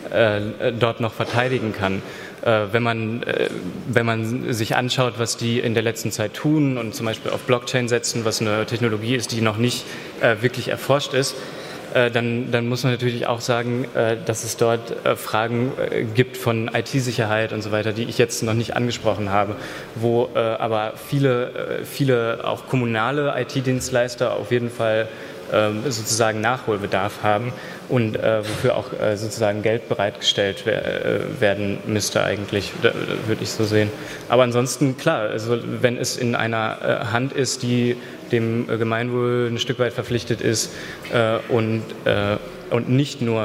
äh, 0.10 0.74
dort 0.78 1.00
noch 1.00 1.13
verteidigen 1.13 1.74
kann. 1.74 2.02
Äh, 2.41 2.63
wenn, 2.74 2.84
man, 2.84 3.24
äh, 3.24 3.50
wenn 3.88 4.06
man 4.06 4.52
sich 4.52 4.76
anschaut, 4.76 5.13
was 5.19 5.38
die 5.38 5.60
in 5.60 5.74
der 5.74 5.84
letzten 5.84 6.12
Zeit 6.12 6.34
tun 6.34 6.78
und 6.78 6.93
zum 6.93 7.06
Beispiel 7.06 7.32
auf 7.32 7.43
Blockchain 7.43 7.88
setzen, 7.88 8.26
was 8.26 8.41
eine 8.41 8.65
Technologie 8.65 9.15
ist, 9.15 9.32
die 9.32 9.39
noch 9.39 9.56
nicht 9.56 9.86
äh, 10.19 10.41
wirklich 10.41 10.67
erforscht 10.67 11.13
ist, 11.13 11.34
äh, 11.34 11.61
dann, 11.93 12.51
dann 12.51 12.67
muss 12.67 12.84
man 12.84 12.93
natürlich 12.93 13.27
auch 13.27 13.41
sagen, 13.41 13.86
äh, 13.95 14.17
dass 14.25 14.43
es 14.43 14.58
dort 14.58 15.06
äh, 15.06 15.15
Fragen 15.15 15.71
gibt 16.15 16.38
von 16.38 16.69
IT-Sicherheit 16.73 17.54
und 17.54 17.62
so 17.62 17.71
weiter, 17.71 17.91
die 17.93 18.04
ich 18.04 18.17
jetzt 18.17 18.43
noch 18.43 18.54
nicht 18.54 18.75
angesprochen 18.75 19.30
habe, 19.30 19.56
wo 19.95 20.30
aber 20.34 20.93
viele, 20.95 21.82
viele 21.84 22.41
auch 22.43 22.67
kommunale 22.67 23.34
IT-Dienstleister 23.38 24.36
auf 24.36 24.51
jeden 24.51 24.69
Fall 24.69 25.08
ähm, 25.51 25.84
sozusagen 25.86 26.41
Nachholbedarf 26.41 27.23
haben 27.23 27.51
und 27.89 28.17
wofür 28.17 28.77
auch 28.77 28.88
sozusagen 29.15 29.62
Geld 29.63 29.89
bereitgestellt 29.89 30.63
werden 30.65 31.80
müsste 31.86 32.23
eigentlich, 32.23 32.71
würde 32.82 33.43
ich 33.43 33.51
so 33.51 33.65
sehen. 33.65 33.89
Aber 34.30 34.43
ansonsten, 34.43 34.97
klar, 34.97 35.30
also 35.30 35.60
wenn 35.82 35.97
es 35.97 36.17
in 36.17 36.36
einer 36.36 37.12
Hand 37.12 37.34
ist, 37.34 37.63
die 37.63 37.97
dem 38.31 38.69
äh, 38.69 38.77
Gemeinwohl 38.77 39.49
ein 39.51 39.59
Stück 39.59 39.79
weit 39.79 39.93
verpflichtet 39.93 40.41
ist 40.41 40.71
äh, 41.13 41.37
und, 41.49 41.83
äh, 42.05 42.37
und 42.69 42.89
nicht 42.89 43.21
nur 43.21 43.41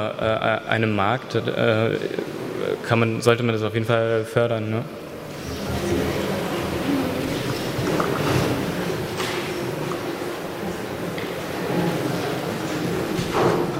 einem 0.69 0.95
Markt, 0.95 1.37
kann 2.87 2.99
man, 2.99 3.21
sollte 3.21 3.43
man 3.43 3.53
das 3.53 3.61
auf 3.61 3.73
jeden 3.73 3.85
Fall 3.85 4.23
fördern. 4.23 4.69
Ne? 4.69 4.83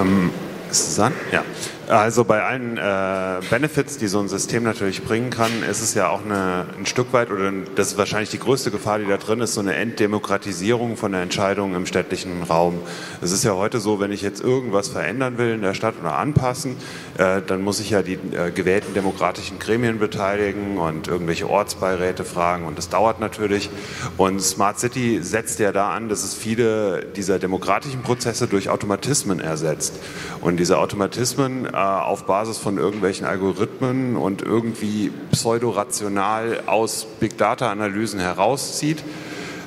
Ähm, 0.01 0.31
ist 0.69 0.89
es 0.89 0.99
an? 0.99 1.13
Ja. 1.31 1.43
Also 1.89 2.25
bei 2.25 2.43
allen 2.43 2.77
äh, 2.77 3.39
Benefits, 3.49 3.97
die 3.97 4.07
so 4.07 4.19
ein 4.19 4.27
System 4.27 4.63
natürlich 4.63 5.05
bringen 5.05 5.29
kann, 5.29 5.63
ist 5.63 5.81
es 5.81 5.93
ja 5.93 6.09
auch 6.09 6.25
eine, 6.25 6.65
ein 6.77 6.85
Stück 6.85 7.13
weit, 7.13 7.31
oder 7.31 7.49
das 7.75 7.93
ist 7.93 7.97
wahrscheinlich 7.97 8.29
die 8.29 8.39
größte 8.39 8.71
Gefahr, 8.71 8.99
die 8.99 9.07
da 9.07 9.15
drin 9.15 9.39
ist, 9.39 9.53
so 9.53 9.61
eine 9.61 9.73
Entdemokratisierung 9.75 10.97
von 10.97 11.13
der 11.13 11.21
Entscheidung 11.21 11.75
im 11.75 11.85
städtlichen 11.85 12.43
Raum. 12.43 12.79
Es 13.21 13.31
ist 13.31 13.45
ja 13.45 13.53
heute 13.53 13.79
so, 13.79 14.01
wenn 14.01 14.11
ich 14.11 14.21
jetzt 14.21 14.41
irgendwas 14.41 14.89
verändern 14.89 15.37
will 15.37 15.53
in 15.53 15.61
der 15.61 15.73
Stadt 15.73 15.93
oder 16.01 16.17
anpassen, 16.17 16.75
äh, 17.17 17.41
dann 17.47 17.61
muss 17.61 17.79
ich 17.79 17.91
ja 17.91 18.01
die 18.01 18.15
äh, 18.15 18.51
gewählten 18.51 18.93
demokratischen 18.93 19.57
Gremien 19.57 19.97
beteiligen 19.97 20.79
und 20.79 21.07
irgendwelche 21.07 21.49
Ortsbeiräte 21.49 22.25
fragen 22.25 22.65
und 22.65 22.77
das 22.77 22.89
dauert 22.89 23.21
natürlich. 23.21 23.69
Und 24.17 24.41
Smart 24.41 24.77
City 24.77 25.19
setzt 25.23 25.59
ja 25.59 25.71
da 25.71 25.91
an, 25.91 26.09
dass 26.09 26.25
es 26.25 26.33
viele 26.33 27.05
dieser 27.15 27.39
demokratischen 27.39 28.01
Prozesse 28.01 28.47
durch 28.47 28.67
Automatismen 28.67 29.39
ersetzt. 29.39 29.93
Und 30.41 30.57
diese 30.57 30.79
Automatismen 30.79 31.76
auf 31.79 32.25
Basis 32.25 32.57
von 32.57 32.77
irgendwelchen 32.77 33.27
Algorithmen 33.27 34.15
und 34.15 34.41
irgendwie 34.41 35.11
pseudorational 35.31 36.63
aus 36.65 37.05
Big 37.19 37.37
Data-Analysen 37.37 38.19
herauszieht. 38.19 39.03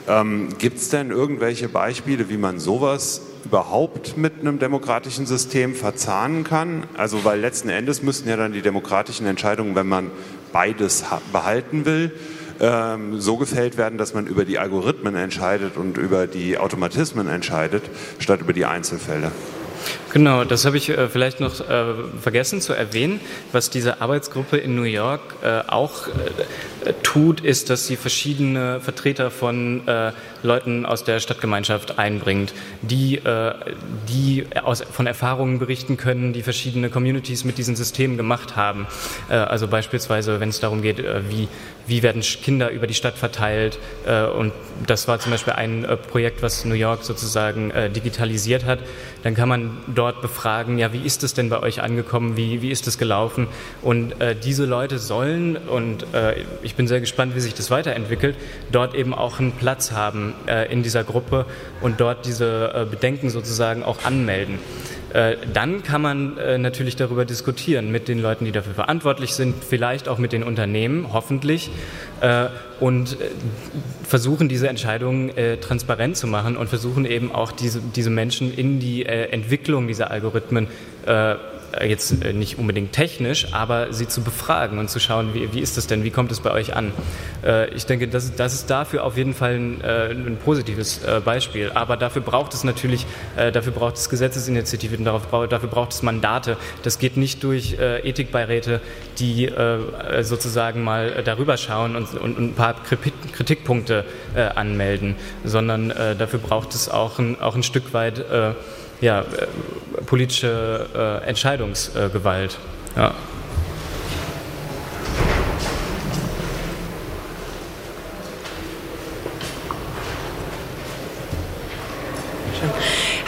Ähm, 0.08 0.48
Gibt 0.58 0.78
es 0.78 0.88
denn 0.88 1.10
irgendwelche 1.10 1.68
Beispiele, 1.68 2.28
wie 2.28 2.36
man 2.36 2.58
sowas 2.58 3.22
überhaupt 3.44 4.16
mit 4.16 4.40
einem 4.40 4.58
demokratischen 4.58 5.26
System 5.26 5.74
verzahnen 5.74 6.42
kann? 6.42 6.84
Also, 6.96 7.24
weil 7.24 7.38
letzten 7.38 7.68
Endes 7.68 8.02
müssten 8.02 8.28
ja 8.28 8.36
dann 8.36 8.52
die 8.52 8.62
demokratischen 8.62 9.26
Entscheidungen, 9.26 9.76
wenn 9.76 9.88
man 9.88 10.10
beides 10.52 11.04
behalten 11.32 11.84
will, 11.84 12.12
ähm, 12.60 13.20
so 13.20 13.36
gefällt 13.36 13.76
werden, 13.76 13.98
dass 13.98 14.14
man 14.14 14.26
über 14.26 14.44
die 14.44 14.58
Algorithmen 14.58 15.14
entscheidet 15.14 15.76
und 15.76 15.96
über 15.96 16.26
die 16.26 16.58
Automatismen 16.58 17.28
entscheidet, 17.28 17.84
statt 18.18 18.40
über 18.40 18.52
die 18.52 18.66
Einzelfälle. 18.66 19.30
Genau, 20.12 20.42
das 20.42 20.64
habe 20.64 20.76
ich 20.76 20.88
äh, 20.88 21.08
vielleicht 21.08 21.38
noch 21.38 21.60
äh, 21.60 21.84
vergessen 22.20 22.60
zu 22.60 22.72
erwähnen. 22.72 23.20
Was 23.52 23.70
diese 23.70 24.00
Arbeitsgruppe 24.00 24.56
in 24.56 24.74
New 24.74 24.82
York 24.82 25.20
äh, 25.42 25.60
auch 25.68 26.08
äh, 26.08 26.92
tut, 27.04 27.40
ist, 27.40 27.70
dass 27.70 27.86
sie 27.86 27.94
verschiedene 27.94 28.80
Vertreter 28.80 29.30
von 29.30 29.86
äh, 29.86 30.10
Leuten 30.42 30.84
aus 30.84 31.04
der 31.04 31.20
Stadtgemeinschaft 31.20 32.00
einbringt, 32.00 32.52
die, 32.82 33.18
äh, 33.18 33.54
die 34.08 34.46
aus, 34.60 34.82
von 34.82 35.06
Erfahrungen 35.06 35.60
berichten 35.60 35.96
können, 35.96 36.32
die 36.32 36.42
verschiedene 36.42 36.90
Communities 36.90 37.44
mit 37.44 37.56
diesen 37.56 37.76
Systemen 37.76 38.16
gemacht 38.16 38.56
haben. 38.56 38.86
also 39.28 39.68
beispielsweise, 39.68 40.40
wenn 40.40 40.48
es 40.48 40.60
darum 40.60 40.82
geht, 40.82 41.02
wie, 41.28 41.48
wie 41.86 42.02
werden 42.02 42.22
Kinder 42.22 42.70
über 42.70 42.86
die 42.86 42.94
Stadt 42.94 43.16
verteilt. 43.16 43.78
und 44.36 44.52
das 44.86 45.08
war 45.08 45.18
zum 45.20 45.32
Beispiel 45.32 45.52
ein 45.54 45.86
Projekt, 46.10 46.42
was 46.42 46.64
New 46.64 46.74
York 46.74 47.02
sozusagen 47.02 47.72
digitalisiert 47.94 48.64
hat. 48.64 48.80
Dann 49.22 49.34
kann 49.34 49.48
man 49.48 49.78
dort 50.00 50.22
befragen, 50.22 50.78
ja, 50.78 50.94
wie 50.94 51.04
ist 51.04 51.22
es 51.24 51.34
denn 51.34 51.50
bei 51.50 51.60
euch 51.62 51.82
angekommen, 51.82 52.34
wie, 52.34 52.62
wie 52.62 52.70
ist 52.70 52.86
es 52.86 52.96
gelaufen? 52.96 53.48
Und 53.82 54.18
äh, 54.18 54.34
diese 54.34 54.64
Leute 54.64 54.98
sollen, 54.98 55.58
und 55.58 56.06
äh, 56.14 56.36
ich 56.62 56.74
bin 56.74 56.88
sehr 56.88 57.00
gespannt, 57.00 57.36
wie 57.36 57.40
sich 57.40 57.52
das 57.52 57.70
weiterentwickelt, 57.70 58.34
dort 58.72 58.94
eben 58.94 59.12
auch 59.12 59.40
einen 59.40 59.52
Platz 59.52 59.92
haben 59.92 60.32
äh, 60.46 60.72
in 60.72 60.82
dieser 60.82 61.04
Gruppe 61.04 61.44
und 61.82 62.00
dort 62.00 62.24
diese 62.24 62.72
äh, 62.74 62.86
Bedenken 62.90 63.28
sozusagen 63.28 63.82
auch 63.82 64.02
anmelden. 64.02 64.58
Äh, 65.12 65.36
dann 65.52 65.82
kann 65.82 66.02
man 66.02 66.38
äh, 66.38 66.58
natürlich 66.58 66.96
darüber 66.96 67.24
diskutieren 67.24 67.90
mit 67.90 68.08
den 68.08 68.20
Leuten, 68.20 68.44
die 68.44 68.52
dafür 68.52 68.74
verantwortlich 68.74 69.34
sind, 69.34 69.54
vielleicht 69.64 70.08
auch 70.08 70.18
mit 70.18 70.32
den 70.32 70.42
Unternehmen, 70.42 71.08
hoffentlich, 71.12 71.70
äh, 72.20 72.46
und 72.78 73.16
versuchen 74.02 74.48
diese 74.48 74.68
Entscheidungen 74.68 75.32
transparent 75.60 76.16
zu 76.16 76.26
machen 76.26 76.56
und 76.56 76.68
versuchen 76.68 77.04
eben 77.04 77.30
auch 77.30 77.52
diese, 77.52 78.10
Menschen 78.10 78.56
in 78.56 78.80
die 78.80 79.04
Entwicklung 79.04 79.86
dieser 79.86 80.10
Algorithmen 80.10 80.66
jetzt 81.84 82.24
äh, 82.24 82.32
nicht 82.32 82.58
unbedingt 82.58 82.92
technisch, 82.92 83.52
aber 83.52 83.92
sie 83.92 84.08
zu 84.08 84.22
befragen 84.22 84.78
und 84.78 84.90
zu 84.90 85.00
schauen, 85.00 85.34
wie, 85.34 85.52
wie 85.52 85.60
ist 85.60 85.76
das 85.76 85.86
denn, 85.86 86.04
wie 86.04 86.10
kommt 86.10 86.32
es 86.32 86.40
bei 86.40 86.50
euch 86.50 86.74
an. 86.74 86.92
Äh, 87.44 87.70
ich 87.74 87.86
denke, 87.86 88.08
das, 88.08 88.34
das 88.34 88.54
ist 88.54 88.70
dafür 88.70 89.04
auf 89.04 89.16
jeden 89.16 89.34
Fall 89.34 89.54
ein, 89.54 89.82
ein 89.82 90.38
positives 90.42 91.00
Beispiel. 91.24 91.70
Aber 91.74 91.96
dafür 91.96 92.22
braucht 92.22 92.54
es 92.54 92.64
natürlich, 92.64 93.06
dafür 93.36 93.72
braucht 93.72 93.96
es 93.96 94.08
Gesetzesinitiativen, 94.08 95.04
dafür 95.04 95.68
braucht 95.68 95.92
es 95.92 96.02
Mandate. 96.02 96.56
Das 96.82 96.98
geht 96.98 97.16
nicht 97.16 97.42
durch 97.42 97.76
Ethikbeiräte, 97.78 98.80
die 99.18 99.50
sozusagen 100.20 100.82
mal 100.82 101.22
darüber 101.24 101.56
schauen 101.56 101.96
und, 101.96 102.14
und 102.14 102.38
ein 102.38 102.54
paar 102.54 102.74
Kritikpunkte 102.82 104.04
anmelden, 104.54 105.16
sondern 105.44 105.88
dafür 105.88 106.38
braucht 106.38 106.74
es 106.74 106.88
auch 106.88 107.18
ein, 107.18 107.40
auch 107.40 107.54
ein 107.54 107.62
Stück 107.62 107.92
weit 107.92 108.24
ja, 109.00 109.22
äh, 109.22 109.46
politische 110.06 110.86
äh, 110.94 111.28
Entscheidungsgewalt. 111.28 112.58
Ja. 112.96 113.14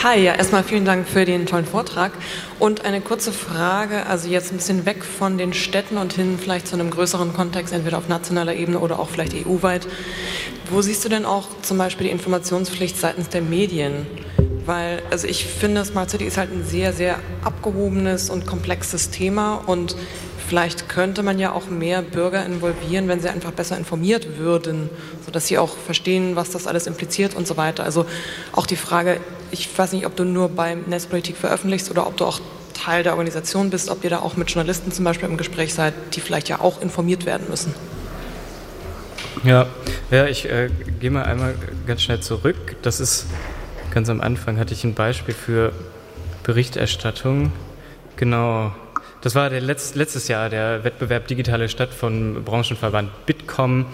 Hi, 0.02 0.20
ja, 0.20 0.34
erstmal 0.34 0.64
vielen 0.64 0.84
Dank 0.84 1.06
für 1.06 1.24
den 1.24 1.46
tollen 1.46 1.64
Vortrag. 1.64 2.10
Und 2.58 2.84
eine 2.84 3.00
kurze 3.00 3.30
Frage, 3.30 4.04
also 4.06 4.28
jetzt 4.28 4.50
ein 4.50 4.56
bisschen 4.56 4.84
weg 4.84 5.04
von 5.04 5.38
den 5.38 5.52
Städten 5.52 5.96
und 5.96 6.12
hin 6.12 6.40
vielleicht 6.42 6.66
zu 6.66 6.74
einem 6.74 6.90
größeren 6.90 7.32
Kontext, 7.32 7.72
entweder 7.72 7.98
auf 7.98 8.08
nationaler 8.08 8.54
Ebene 8.56 8.80
oder 8.80 8.98
auch 8.98 9.08
vielleicht 9.08 9.32
EU-weit. 9.34 9.86
Wo 10.70 10.82
siehst 10.82 11.04
du 11.04 11.08
denn 11.08 11.24
auch 11.24 11.46
zum 11.62 11.78
Beispiel 11.78 12.08
die 12.08 12.12
Informationspflicht 12.12 12.98
seitens 12.98 13.28
der 13.28 13.42
Medien? 13.42 14.08
Weil 14.66 15.02
also 15.10 15.26
ich 15.26 15.44
finde, 15.44 15.84
Smart 15.84 16.10
City 16.10 16.24
ist 16.24 16.36
halt 16.36 16.52
ein 16.52 16.64
sehr, 16.64 16.92
sehr 16.92 17.18
abgehobenes 17.42 18.30
und 18.30 18.46
komplexes 18.46 19.10
Thema 19.10 19.56
und 19.66 19.96
vielleicht 20.48 20.88
könnte 20.88 21.22
man 21.22 21.38
ja 21.38 21.52
auch 21.52 21.68
mehr 21.68 22.02
Bürger 22.02 22.44
involvieren, 22.44 23.08
wenn 23.08 23.20
sie 23.20 23.28
einfach 23.28 23.52
besser 23.52 23.76
informiert 23.78 24.38
würden, 24.38 24.90
sodass 25.24 25.46
sie 25.46 25.58
auch 25.58 25.76
verstehen, 25.76 26.36
was 26.36 26.50
das 26.50 26.66
alles 26.66 26.86
impliziert 26.86 27.34
und 27.34 27.46
so 27.46 27.56
weiter. 27.56 27.84
Also 27.84 28.06
auch 28.52 28.66
die 28.66 28.76
Frage, 28.76 29.20
ich 29.50 29.68
weiß 29.76 29.92
nicht, 29.92 30.06
ob 30.06 30.16
du 30.16 30.24
nur 30.24 30.48
beim 30.48 30.82
Netzpolitik 30.88 31.36
veröffentlichst 31.36 31.90
oder 31.90 32.06
ob 32.06 32.16
du 32.16 32.24
auch 32.26 32.40
Teil 32.74 33.02
der 33.02 33.12
Organisation 33.12 33.70
bist, 33.70 33.88
ob 33.88 34.04
ihr 34.04 34.10
da 34.10 34.18
auch 34.20 34.36
mit 34.36 34.50
Journalisten 34.50 34.92
zum 34.92 35.04
Beispiel 35.04 35.28
im 35.28 35.36
Gespräch 35.36 35.72
seid, 35.74 35.94
die 36.14 36.20
vielleicht 36.20 36.48
ja 36.48 36.60
auch 36.60 36.82
informiert 36.82 37.26
werden 37.26 37.46
müssen. 37.48 37.74
Ja, 39.44 39.66
ja 40.10 40.26
ich 40.26 40.44
äh, 40.46 40.68
gehe 41.00 41.10
mal 41.10 41.24
einmal 41.24 41.54
ganz 41.86 42.02
schnell 42.02 42.20
zurück. 42.20 42.76
Das 42.82 43.00
ist 43.00 43.26
ganz 43.92 44.08
am 44.08 44.20
Anfang 44.20 44.58
hatte 44.58 44.74
ich 44.74 44.84
ein 44.84 44.94
Beispiel 44.94 45.34
für 45.34 45.72
Berichterstattung. 46.42 47.52
Genau. 48.16 48.72
Das 49.20 49.34
war 49.34 49.50
der 49.50 49.60
Letz-, 49.60 49.94
letztes 49.94 50.28
Jahr 50.28 50.48
der 50.48 50.82
Wettbewerb 50.82 51.28
Digitale 51.28 51.68
Stadt 51.68 51.90
von 51.90 52.42
Branchenverband 52.44 53.26
Bitkom. 53.26 53.86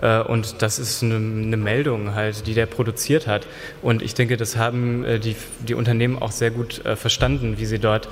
Äh, 0.00 0.20
und 0.20 0.62
das 0.62 0.78
ist 0.78 1.02
eine, 1.02 1.56
Meldung 1.56 2.14
halt, 2.14 2.46
die 2.46 2.54
der 2.54 2.66
produziert 2.66 3.26
hat. 3.26 3.46
Und 3.82 4.02
ich 4.02 4.14
denke, 4.14 4.36
das 4.36 4.56
haben 4.56 5.04
äh, 5.04 5.18
die, 5.18 5.36
die 5.60 5.74
Unternehmen 5.74 6.20
auch 6.20 6.32
sehr 6.32 6.50
gut 6.50 6.84
äh, 6.84 6.96
verstanden, 6.96 7.58
wie 7.58 7.66
sie 7.66 7.78
dort 7.78 8.08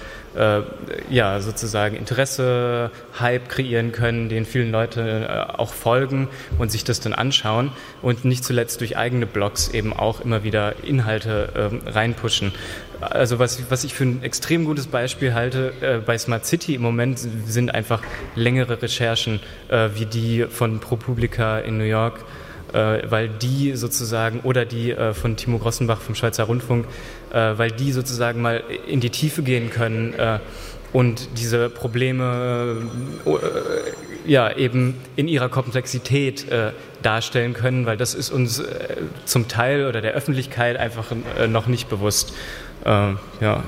ja 1.09 1.41
sozusagen 1.41 1.97
Interesse, 1.97 2.91
Hype 3.19 3.49
kreieren 3.49 3.93
können, 3.93 4.29
den 4.29 4.45
vielen 4.45 4.71
Leute 4.71 5.59
auch 5.59 5.73
folgen 5.73 6.29
und 6.59 6.71
sich 6.71 6.85
das 6.85 7.01
dann 7.01 7.15
anschauen 7.15 7.73
und 8.03 8.27
nicht 8.27 8.45
zuletzt 8.45 8.83
durch 8.83 8.99
eigene 8.99 9.25
Blogs 9.25 9.69
eben 9.69 9.95
auch 9.95 10.21
immer 10.21 10.45
wieder 10.45 10.85
Inhalte 10.85 11.49
ähm, 11.57 11.81
reinpushen. 11.87 12.53
Also 13.01 13.39
was, 13.39 13.71
was 13.71 13.85
ich 13.85 13.95
für 13.95 14.05
ein 14.05 14.23
extrem 14.23 14.65
gutes 14.65 14.87
Beispiel 14.87 15.35
halte 15.35 15.73
äh, 15.81 15.99
bei 15.99 16.17
Smart 16.17 16.47
City 16.47 16.75
im 16.75 16.83
Moment 16.83 17.19
sind 17.19 17.75
einfach 17.75 18.03
längere 18.35 18.81
Recherchen 18.81 19.41
äh, 19.69 19.91
wie 19.95 20.07
die 20.07 20.47
von 20.49 20.81
ProPublica 20.81 21.59
in 21.59 21.77
New 21.77 21.85
York, 21.85 22.25
äh, 22.73 23.03
weil 23.09 23.29
die 23.29 23.77
sozusagen 23.77 24.41
oder 24.41 24.65
die 24.65 24.93
äh, 24.93 25.13
von 25.13 25.37
Timo 25.37 25.59
Grossenbach 25.59 26.01
vom 26.01 26.15
Schweizer 26.15 26.45
Rundfunk, 26.45 26.87
äh, 27.33 27.53
weil 27.57 27.71
die 27.71 27.93
sozusagen 27.93 28.41
mal 28.41 28.63
in 28.87 29.01
die 29.01 29.11
Tiefe 29.11 29.43
gehen 29.43 29.69
können 29.71 30.15
äh, 30.15 30.39
und 30.93 31.29
diese 31.39 31.69
Probleme 31.69 32.77
ja 34.25 34.57
eben 34.57 34.95
in 35.15 35.29
ihrer 35.29 35.51
Komplexität 35.51 36.47
darstellen 37.03 37.53
können, 37.53 37.85
weil 37.85 37.99
das 37.99 38.15
ist 38.15 38.31
uns 38.31 38.63
zum 39.27 39.49
Teil 39.49 39.87
oder 39.87 40.01
der 40.01 40.13
Öffentlichkeit 40.13 40.79
einfach 40.79 41.13
noch 41.49 41.67
nicht 41.67 41.91
bewusst. 41.91 42.33
Ähm, 42.87 43.19
ja. 43.41 43.65